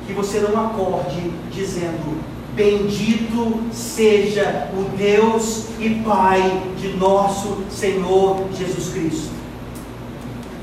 que 0.08 0.14
você 0.14 0.40
não 0.40 0.68
acorde 0.68 1.32
dizendo: 1.52 2.24
Bendito 2.56 3.62
seja 3.72 4.70
o 4.74 4.98
Deus 4.98 5.68
e 5.80 6.02
Pai 6.06 6.64
de 6.80 6.96
nosso 6.96 7.58
Senhor 7.70 8.46
Jesus 8.58 8.94
Cristo. 8.94 9.45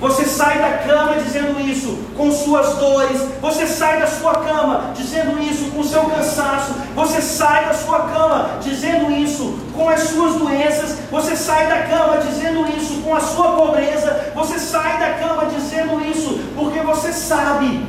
Você 0.03 0.25
sai 0.25 0.59
da 0.59 0.79
cama 0.79 1.15
dizendo 1.15 1.61
isso 1.61 1.97
com 2.17 2.33
suas 2.33 2.75
dores. 2.75 3.21
Você 3.41 3.69
sai 3.69 4.01
da 4.01 4.07
sua 4.09 4.35
cama 4.35 4.91
dizendo 4.97 5.41
isso 5.41 5.71
com 5.71 5.85
seu 5.85 6.03
cansaço. 6.07 6.75
Você 6.97 7.23
sai 7.23 7.67
da 7.67 7.73
sua 7.73 8.01
cama 8.01 8.59
dizendo 8.61 9.13
isso 9.13 9.61
com 9.73 9.89
as 9.89 10.01
suas 10.01 10.35
doenças. 10.35 10.99
Você 11.09 11.37
sai 11.37 11.69
da 11.69 11.83
cama 11.83 12.19
dizendo 12.19 12.67
isso 12.77 13.01
com 13.03 13.15
a 13.15 13.21
sua 13.21 13.53
pobreza. 13.53 14.33
Você 14.35 14.59
sai 14.59 14.99
da 14.99 15.11
cama 15.25 15.47
dizendo 15.47 16.05
isso 16.05 16.37
porque 16.57 16.81
você 16.81 17.13
sabe 17.13 17.87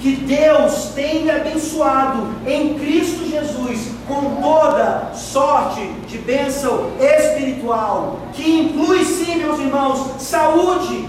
que 0.00 0.16
Deus 0.16 0.86
tem 0.92 1.22
lhe 1.22 1.30
abençoado 1.30 2.34
em 2.44 2.76
Cristo 2.80 3.30
Jesus 3.30 3.97
com 4.08 4.40
toda 4.40 5.12
sorte 5.14 5.86
de 6.08 6.18
bênção 6.18 6.90
espiritual, 6.98 8.18
que 8.32 8.60
inclui 8.60 9.04
sim, 9.04 9.36
meus 9.36 9.60
irmãos, 9.60 10.20
saúde, 10.20 11.06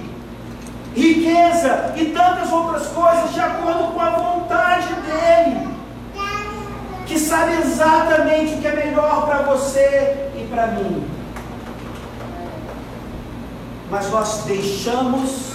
riqueza 0.93 1.93
e 1.95 2.07
tantas 2.07 2.51
outras 2.51 2.87
coisas 2.87 3.33
de 3.33 3.39
acordo 3.39 3.93
com 3.93 4.01
a 4.01 4.09
vontade 4.09 4.87
dEle, 5.05 5.69
que 7.07 7.17
sabe 7.17 7.53
exatamente 7.61 8.55
o 8.55 8.57
que 8.61 8.67
é 8.67 8.75
melhor 8.75 9.25
para 9.25 9.43
você 9.43 10.29
e 10.35 10.45
para 10.49 10.67
mim. 10.67 11.07
Mas 13.89 14.11
nós 14.11 14.43
deixamos 14.45 15.49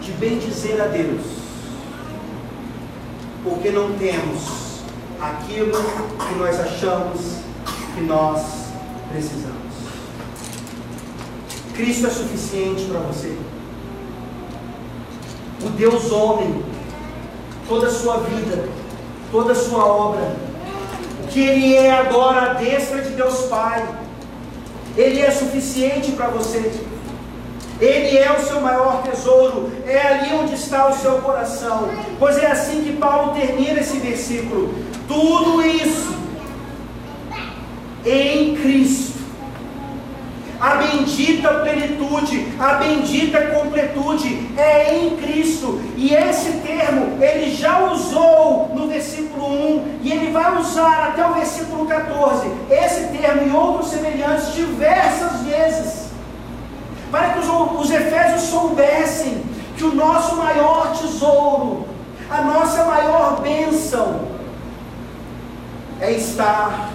de 0.00 0.12
bendizer 0.12 0.80
a 0.80 0.86
Deus 0.86 1.44
porque 3.44 3.68
não 3.68 3.92
temos 3.92 4.73
aquilo 5.20 5.72
que 5.72 6.34
nós 6.36 6.60
achamos 6.60 7.38
que 7.94 8.00
nós 8.02 8.42
precisamos. 9.10 9.54
Cristo 11.74 12.06
é 12.06 12.10
suficiente 12.10 12.84
para 12.84 13.00
você. 13.00 13.36
O 15.64 15.70
Deus 15.70 16.12
homem, 16.12 16.62
toda 17.68 17.86
a 17.86 17.90
sua 17.90 18.18
vida, 18.18 18.68
toda 19.30 19.52
a 19.52 19.56
sua 19.56 19.84
obra, 19.84 20.36
o 21.22 21.26
que 21.28 21.40
Ele 21.40 21.74
é 21.74 21.90
agora 21.90 22.50
a 22.50 22.54
destra 22.54 23.02
de 23.02 23.10
Deus 23.10 23.46
Pai, 23.46 23.86
Ele 24.96 25.20
é 25.20 25.30
suficiente 25.30 26.12
para 26.12 26.28
você. 26.28 26.84
Ele 27.80 28.16
é 28.16 28.32
o 28.32 28.40
seu 28.40 28.60
maior 28.60 29.02
tesouro, 29.02 29.72
é 29.84 30.00
ali 30.00 30.32
onde 30.34 30.54
está 30.54 30.88
o 30.88 30.94
seu 30.94 31.20
coração. 31.22 31.88
Pois 32.20 32.38
é 32.38 32.46
assim 32.46 32.82
que 32.82 32.92
Paulo 32.92 33.34
termina 33.34 33.80
esse 33.80 33.98
versículo. 33.98 34.72
Tudo 35.06 35.62
isso 35.62 36.14
em 38.04 38.56
Cristo. 38.56 39.14
A 40.60 40.76
bendita 40.76 41.48
plenitude, 41.60 42.48
a 42.58 42.74
bendita 42.74 43.40
completude 43.48 44.48
é 44.56 44.96
em 44.96 45.16
Cristo. 45.16 45.80
E 45.96 46.14
esse 46.14 46.52
termo 46.58 47.22
ele 47.22 47.54
já 47.54 47.90
usou 47.90 48.70
no 48.74 48.86
versículo 48.88 49.46
1 49.46 49.98
e 50.02 50.12
ele 50.12 50.30
vai 50.30 50.56
usar 50.58 51.08
até 51.08 51.26
o 51.26 51.34
versículo 51.34 51.86
14. 51.86 52.48
Esse 52.70 53.08
termo 53.08 53.46
e 53.46 53.54
outros 53.54 53.90
semelhantes 53.90 54.54
diversas 54.54 55.40
vezes 55.42 56.04
para 57.10 57.30
que 57.30 57.40
os, 57.40 57.48
os 57.80 57.90
efésios 57.90 58.42
soubessem 58.42 59.44
que 59.76 59.84
o 59.84 59.94
nosso 59.94 60.36
maior 60.36 60.92
tesouro, 60.92 61.86
a 62.30 62.40
nossa 62.42 62.84
maior 62.84 63.40
bênção, 63.40 64.33
é 66.00 66.12
estar 66.12 66.92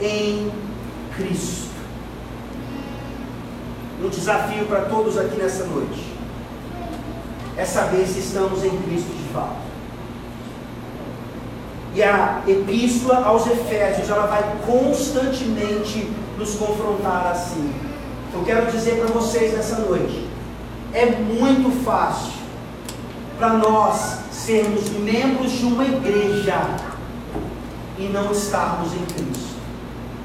em 0.00 0.50
Cristo. 1.16 1.68
Um 4.02 4.08
desafio 4.08 4.66
para 4.66 4.82
todos 4.82 5.18
aqui 5.18 5.36
nessa 5.36 5.64
noite 5.64 6.04
é 7.56 7.64
saber 7.64 8.06
se 8.06 8.20
estamos 8.20 8.64
em 8.64 8.70
Cristo 8.82 9.10
de 9.10 9.32
fato. 9.32 9.68
E 11.94 12.02
a 12.02 12.42
epístola 12.46 13.24
aos 13.24 13.46
Efésios, 13.46 14.08
ela 14.08 14.26
vai 14.26 14.42
constantemente 14.64 16.08
nos 16.38 16.54
confrontar 16.54 17.26
assim 17.32 17.88
eu 18.32 18.44
quero 18.44 18.70
dizer 18.70 18.98
para 18.98 19.06
vocês 19.06 19.52
nessa 19.54 19.78
noite: 19.80 20.28
é 20.92 21.06
muito 21.06 21.84
fácil 21.84 22.32
para 23.38 23.54
nós 23.54 24.18
sermos 24.30 24.90
membros 24.90 25.52
de 25.52 25.64
uma 25.64 25.84
igreja 25.84 26.60
e 27.98 28.04
não 28.04 28.30
estarmos 28.30 28.92
em 28.94 29.04
Cristo. 29.06 29.58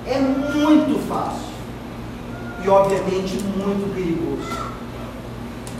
É 0.06 0.20
muito 0.20 1.00
fácil 1.08 1.54
e, 2.64 2.70
obviamente, 2.70 3.42
muito 3.58 3.94
perigoso. 3.94 4.74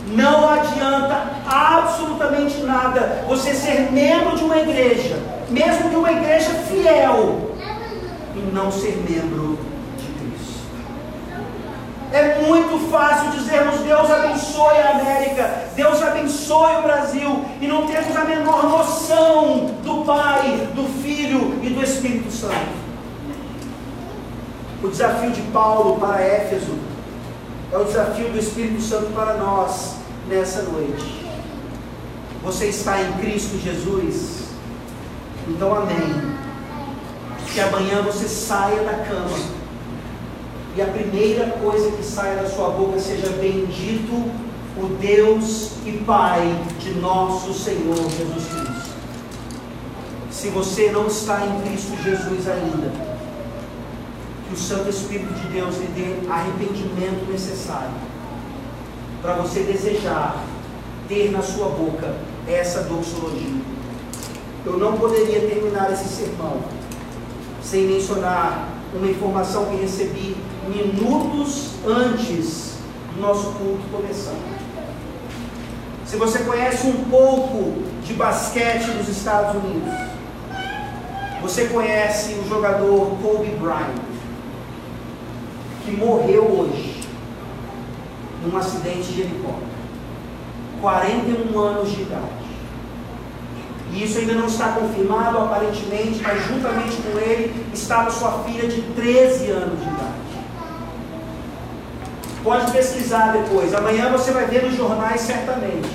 Não 0.08 0.48
adianta 0.48 1.30
absolutamente 1.46 2.60
nada 2.62 3.24
você 3.26 3.54
ser 3.54 3.90
membro 3.90 4.36
de 4.36 4.44
uma 4.44 4.58
igreja, 4.58 5.18
mesmo 5.48 5.88
de 5.88 5.96
uma 5.96 6.12
igreja 6.12 6.50
fiel, 6.50 7.52
e 8.36 8.54
não 8.54 8.70
ser 8.70 9.02
membro. 9.08 9.53
É 12.14 12.40
muito 12.46 12.92
fácil 12.92 13.32
dizermos 13.32 13.80
Deus 13.80 14.08
abençoe 14.08 14.78
a 14.78 14.90
América, 15.00 15.64
Deus 15.74 16.00
abençoe 16.00 16.76
o 16.76 16.82
Brasil, 16.82 17.44
e 17.60 17.66
não 17.66 17.88
temos 17.88 18.16
a 18.16 18.24
menor 18.24 18.62
noção 18.68 19.74
do 19.82 20.04
Pai, 20.04 20.68
do 20.76 20.84
Filho 21.02 21.58
e 21.60 21.70
do 21.70 21.82
Espírito 21.82 22.30
Santo. 22.30 22.84
O 24.80 24.88
desafio 24.88 25.32
de 25.32 25.42
Paulo 25.50 25.98
para 25.98 26.22
Éfeso 26.22 26.78
é 27.72 27.78
o 27.78 27.82
desafio 27.82 28.30
do 28.30 28.38
Espírito 28.38 28.80
Santo 28.80 29.12
para 29.12 29.34
nós 29.34 29.96
nessa 30.28 30.62
noite. 30.62 31.26
Você 32.44 32.66
está 32.66 33.02
em 33.02 33.12
Cristo 33.14 33.58
Jesus? 33.58 34.50
Então, 35.48 35.74
amém. 35.74 36.36
Que 37.52 37.60
amanhã 37.60 38.02
você 38.02 38.28
saia 38.28 38.84
da 38.84 39.04
cama 39.04 39.63
e 40.76 40.82
a 40.82 40.86
primeira 40.86 41.50
coisa 41.50 41.92
que 41.92 42.02
saia 42.02 42.42
da 42.42 42.48
sua 42.48 42.70
boca 42.70 42.98
seja 42.98 43.28
bendito 43.40 44.12
o 44.76 44.88
Deus 45.00 45.72
e 45.86 45.92
Pai 46.04 46.42
de 46.80 46.94
nosso 46.94 47.54
Senhor 47.54 47.96
Jesus 47.96 48.44
Cristo. 48.48 48.94
Se 50.32 50.48
você 50.48 50.90
não 50.90 51.06
está 51.06 51.46
em 51.46 51.60
Cristo 51.60 51.96
Jesus 52.02 52.48
ainda, 52.48 52.90
que 54.48 54.54
o 54.54 54.56
Santo 54.56 54.90
Espírito 54.90 55.32
de 55.34 55.46
Deus 55.48 55.76
lhe 55.76 55.86
dê 55.86 56.28
arrependimento 56.28 57.30
necessário 57.30 57.94
para 59.22 59.34
você 59.34 59.60
desejar 59.60 60.44
ter 61.08 61.30
na 61.30 61.40
sua 61.40 61.68
boca 61.68 62.16
essa 62.48 62.82
doxologia. 62.82 63.62
Eu 64.66 64.76
não 64.76 64.96
poderia 64.96 65.40
terminar 65.40 65.92
esse 65.92 66.08
sermão 66.08 66.62
sem 67.62 67.86
mencionar 67.86 68.68
uma 68.92 69.06
informação 69.06 69.66
que 69.66 69.76
recebi 69.76 70.36
minutos 70.68 71.72
antes 71.86 72.78
do 73.14 73.20
nosso 73.20 73.52
culto 73.52 73.82
começar. 73.90 74.34
Se 76.06 76.16
você 76.16 76.40
conhece 76.40 76.86
um 76.86 77.04
pouco 77.10 77.82
de 78.04 78.14
basquete 78.14 78.86
nos 78.88 79.08
Estados 79.08 79.62
Unidos, 79.62 79.92
você 81.42 81.66
conhece 81.66 82.34
o 82.34 82.48
jogador 82.48 83.16
Kobe 83.22 83.50
Bryant, 83.60 84.00
que 85.84 85.90
morreu 85.90 86.44
hoje 86.44 87.02
num 88.44 88.56
acidente 88.56 89.12
de 89.12 89.22
helicóptero, 89.22 89.66
41 90.80 91.58
anos 91.58 91.90
de 91.90 92.02
idade. 92.02 92.44
E 93.92 94.04
isso 94.04 94.18
ainda 94.18 94.34
não 94.34 94.46
está 94.46 94.72
confirmado 94.72 95.38
aparentemente, 95.38 96.20
mas 96.22 96.46
juntamente 96.46 96.96
com 96.96 97.18
ele 97.18 97.54
estava 97.72 98.10
sua 98.10 98.42
filha 98.44 98.68
de 98.68 98.82
13 98.82 99.50
anos 99.50 99.78
de 99.78 99.88
idade. 99.88 100.03
Pode 102.44 102.70
pesquisar 102.72 103.32
depois. 103.32 103.74
Amanhã 103.74 104.10
você 104.10 104.30
vai 104.30 104.44
ver 104.44 104.64
nos 104.64 104.76
jornais 104.76 105.22
certamente. 105.22 105.88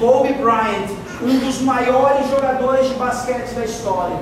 Kobe 0.00 0.32
Bryant, 0.32 0.88
um 1.22 1.38
dos 1.38 1.60
maiores 1.60 2.28
jogadores 2.28 2.88
de 2.88 2.94
basquete 2.94 3.54
da 3.54 3.64
história. 3.64 4.16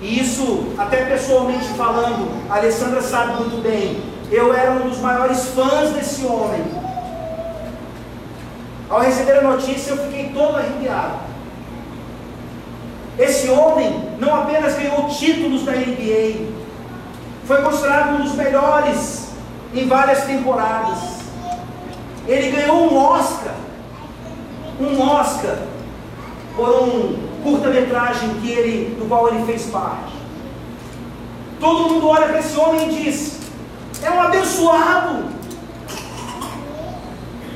E 0.00 0.18
isso, 0.18 0.72
até 0.78 1.04
pessoalmente 1.04 1.66
falando, 1.76 2.26
a 2.50 2.56
Alessandra 2.56 3.02
sabe 3.02 3.34
muito 3.34 3.62
bem. 3.62 4.02
Eu 4.30 4.54
era 4.54 4.70
um 4.70 4.88
dos 4.88 4.98
maiores 4.98 5.48
fãs 5.48 5.90
desse 5.90 6.24
homem. 6.24 6.64
Ao 8.88 9.00
receber 9.00 9.38
a 9.38 9.42
notícia, 9.42 9.90
eu 9.90 9.98
fiquei 9.98 10.30
todo 10.30 10.56
arrepiado. 10.56 11.16
Esse 13.18 13.50
homem 13.50 14.08
não 14.18 14.34
apenas 14.34 14.74
ganhou 14.74 15.06
títulos 15.08 15.64
da 15.64 15.72
NBA, 15.72 16.46
foi 17.44 17.62
considerado 17.62 18.14
um 18.14 18.22
dos 18.22 18.34
melhores 18.34 19.31
em 19.74 19.86
várias 19.86 20.24
temporadas. 20.24 20.98
Ele 22.26 22.50
ganhou 22.50 22.92
um 22.92 22.96
Oscar, 22.96 23.54
um 24.80 25.00
Oscar 25.00 25.58
por 26.54 26.68
um 26.68 27.18
curta-metragem 27.42 28.34
que 28.40 28.50
ele, 28.50 28.96
do 28.98 29.08
qual 29.08 29.28
ele 29.28 29.44
fez 29.44 29.66
parte. 29.66 30.12
Todo 31.58 31.90
mundo 31.90 32.08
olha 32.08 32.28
para 32.28 32.38
esse 32.38 32.58
homem 32.58 32.88
e 32.88 33.02
diz: 33.02 33.40
é 34.02 34.10
um 34.10 34.20
abençoado, 34.20 35.24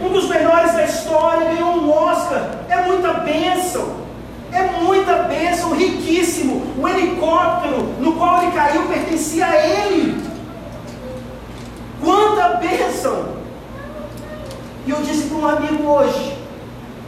um 0.01 0.09
dos 0.11 0.29
melhores 0.29 0.73
da 0.73 0.85
história, 0.85 1.53
ganhou 1.53 1.77
um 1.77 1.91
Oscar, 1.91 2.51
é 2.69 2.83
muita 2.83 3.13
bênção. 3.15 4.07
É 4.53 4.81
muita 4.81 5.25
bênção, 5.25 5.75
riquíssimo. 5.75 6.63
O 6.79 6.89
helicóptero 6.89 7.83
no 8.01 8.13
qual 8.13 8.43
ele 8.43 8.53
caiu 8.53 8.87
pertencia 8.87 9.45
a 9.45 9.57
ele. 9.57 10.26
Quanta 12.03 12.57
bênção! 12.57 13.37
E 14.87 14.91
eu 14.91 15.03
disse 15.03 15.29
para 15.29 15.39
um 15.39 15.47
amigo 15.47 15.83
hoje: 15.85 16.37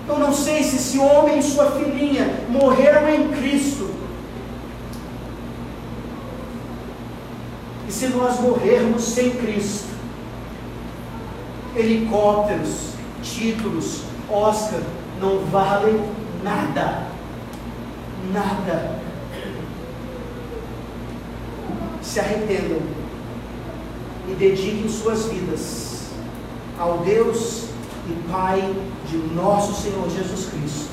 eu 0.08 0.18
não 0.18 0.32
sei 0.32 0.62
se 0.62 0.76
esse 0.76 0.98
homem 0.98 1.38
e 1.38 1.42
sua 1.42 1.70
filhinha 1.72 2.44
morreram 2.48 3.08
em 3.08 3.28
Cristo. 3.28 3.90
E 7.86 7.92
se 7.92 8.08
nós 8.08 8.40
morrermos 8.40 9.02
sem 9.02 9.30
Cristo, 9.30 9.88
helicópteros, 11.76 12.92
títulos, 13.22 14.02
Oscar, 14.30 14.80
não 15.20 15.40
valem 15.46 16.02
nada. 16.42 17.06
Nada. 18.32 18.98
Se 22.02 22.20
arrependam 22.20 22.80
e 24.30 24.34
dediquem 24.34 24.88
suas 24.88 25.26
vidas 25.26 26.08
ao 26.78 26.98
Deus 26.98 27.68
e 28.08 28.30
Pai 28.30 28.74
de 29.08 29.16
nosso 29.34 29.82
Senhor 29.82 30.08
Jesus 30.10 30.48
Cristo, 30.50 30.90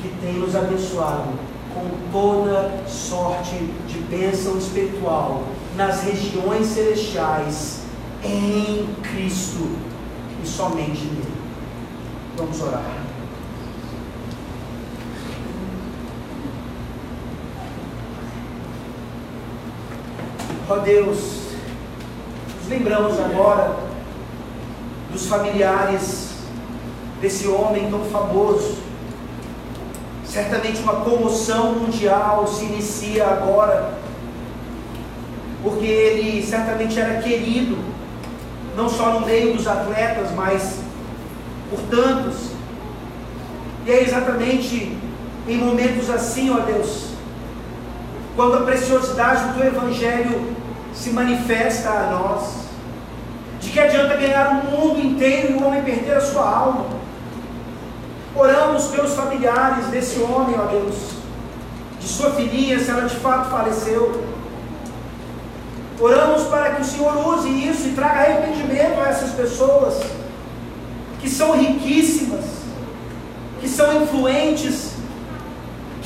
que 0.00 0.08
tem 0.20 0.34
nos 0.34 0.54
abençoado 0.54 1.28
com 1.74 2.12
toda 2.12 2.82
sorte 2.88 3.56
de 3.86 3.98
bênção 4.08 4.56
espiritual 4.56 5.44
nas 5.76 6.02
regiões 6.02 6.66
celestiais 6.66 7.82
em 8.24 8.88
Cristo 9.02 9.68
e 10.42 10.46
somente 10.46 11.04
nele. 11.04 11.38
Vamos 12.36 12.60
orar. 12.60 13.08
Ó 20.70 20.76
Deus, 20.78 21.47
lembramos 22.68 23.18
agora 23.18 23.76
dos 25.10 25.26
familiares 25.26 26.28
desse 27.20 27.48
homem 27.48 27.90
tão 27.90 28.04
famoso. 28.04 28.76
Certamente 30.24 30.80
uma 30.82 30.96
comoção 30.96 31.72
mundial 31.72 32.46
se 32.46 32.64
inicia 32.66 33.26
agora, 33.26 33.94
porque 35.62 35.86
ele 35.86 36.46
certamente 36.46 37.00
era 37.00 37.22
querido, 37.22 37.78
não 38.76 38.88
só 38.88 39.18
no 39.18 39.26
meio 39.26 39.56
dos 39.56 39.66
atletas, 39.66 40.30
mas 40.32 40.80
por 41.70 41.80
tantos. 41.90 42.50
E 43.86 43.90
é 43.90 44.02
exatamente 44.02 44.96
em 45.48 45.56
momentos 45.56 46.10
assim, 46.10 46.50
ó 46.50 46.58
Deus, 46.60 47.08
quando 48.36 48.58
a 48.58 48.60
preciosidade 48.60 49.54
do 49.54 49.64
evangelho 49.64 50.57
se 50.98 51.10
manifesta 51.10 51.90
a 51.90 52.10
nós. 52.10 52.68
De 53.60 53.70
que 53.70 53.80
adianta 53.80 54.16
ganhar 54.16 54.50
o 54.50 54.70
mundo 54.70 55.00
inteiro 55.00 55.52
e 55.52 55.54
o 55.54 55.66
homem 55.66 55.82
perder 55.82 56.16
a 56.16 56.20
sua 56.20 56.48
alma? 56.48 56.86
Oramos 58.34 58.88
pelos 58.88 59.14
familiares 59.14 59.86
desse 59.86 60.20
homem, 60.20 60.56
ó 60.58 60.66
Deus, 60.66 60.94
de 61.98 62.06
sua 62.06 62.30
filhinha, 62.32 62.78
se 62.78 62.90
ela 62.90 63.08
de 63.08 63.16
fato 63.16 63.50
faleceu. 63.50 64.24
Oramos 66.00 66.44
para 66.44 66.76
que 66.76 66.82
o 66.82 66.84
Senhor 66.84 67.34
use 67.34 67.48
isso 67.48 67.88
e 67.88 67.92
traga 67.92 68.20
arrependimento 68.20 69.00
a 69.00 69.08
essas 69.08 69.32
pessoas 69.32 70.00
que 71.20 71.28
são 71.28 71.58
riquíssimas, 71.58 72.44
que 73.60 73.68
são 73.68 74.02
influentes, 74.02 74.87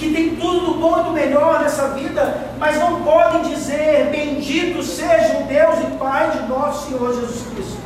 que 0.03 0.13
tem 0.13 0.35
tudo 0.35 0.73
do 0.73 0.75
bom 0.81 0.99
e 0.99 1.05
do 1.05 1.11
melhor 1.13 1.61
nessa 1.61 1.91
vida, 1.91 2.51
mas 2.59 2.77
não 2.77 3.03
podem 3.03 3.55
dizer: 3.55 4.09
Bendito 4.11 4.83
seja 4.83 5.39
o 5.39 5.45
Deus 5.45 5.79
e 5.79 5.97
Pai 5.97 6.31
de 6.31 6.49
nosso 6.49 6.89
Senhor 6.89 7.15
Jesus 7.15 7.47
Cristo. 7.55 7.79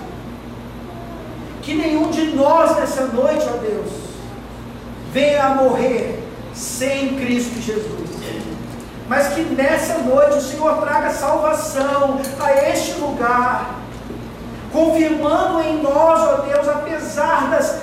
Que 1.61 1.75
nenhum 1.75 2.11
de 2.11 2.35
nós 2.35 2.75
nessa 2.77 3.03
noite, 3.09 3.45
ó 3.47 3.59
Deus, 3.59 3.91
venha 5.13 5.45
a 5.45 5.55
morrer 5.57 6.23
sem 6.55 7.17
Cristo 7.17 7.61
Jesus. 7.61 8.07
Mas 9.09 9.35
que 9.35 9.43
nessa 9.43 9.99
noite 9.99 10.39
o 10.39 10.41
Senhor 10.41 10.79
traga 10.79 11.11
salvação 11.11 12.19
a 12.41 12.53
este 12.71 12.99
lugar, 12.99 13.75
confirmando 14.73 15.61
em 15.61 15.83
nós, 15.83 16.21
ó 16.21 16.37
Deus, 16.39 16.67
apesar 16.67 17.51
das 17.51 17.83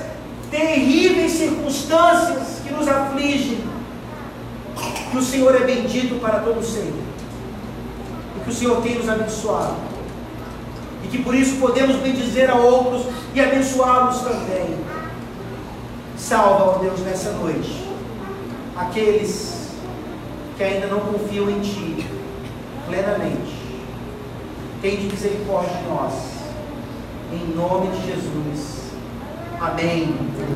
terríveis 0.49 1.33
circunstâncias 1.33 2.61
que 2.65 2.73
nos 2.73 2.87
afligem, 2.87 3.72
que 5.11 5.17
o 5.17 5.21
Senhor 5.21 5.55
é 5.55 5.65
bendito 5.65 6.19
para 6.19 6.39
todo 6.39 6.63
sempre. 6.63 7.01
E 8.37 8.43
que 8.43 8.49
o 8.49 8.53
Senhor 8.53 8.81
tem 8.81 8.95
nos 8.95 9.09
abençoado. 9.09 9.75
e 11.03 11.07
que 11.07 11.21
por 11.21 11.35
isso 11.35 11.57
podemos 11.57 11.97
bendizer 11.97 12.49
a 12.49 12.55
outros 12.55 13.05
e 13.35 13.41
abençoá-los 13.41 14.21
também. 14.21 14.77
Salva, 16.17 16.63
ó 16.63 16.77
Deus, 16.77 16.99
nessa 17.01 17.31
noite, 17.33 17.85
aqueles 18.77 19.69
que 20.57 20.63
ainda 20.63 20.87
não 20.87 21.01
confiam 21.01 21.49
em 21.49 21.59
Ti 21.59 22.07
plenamente. 22.87 23.53
Tem 24.81 24.97
de 24.97 25.07
misericórdia 25.07 25.75
de 25.77 25.89
nós. 25.89 26.13
Em 27.33 27.55
nome 27.55 27.87
de 27.87 28.05
Jesus. 28.05 28.91
Amém. 29.59 30.15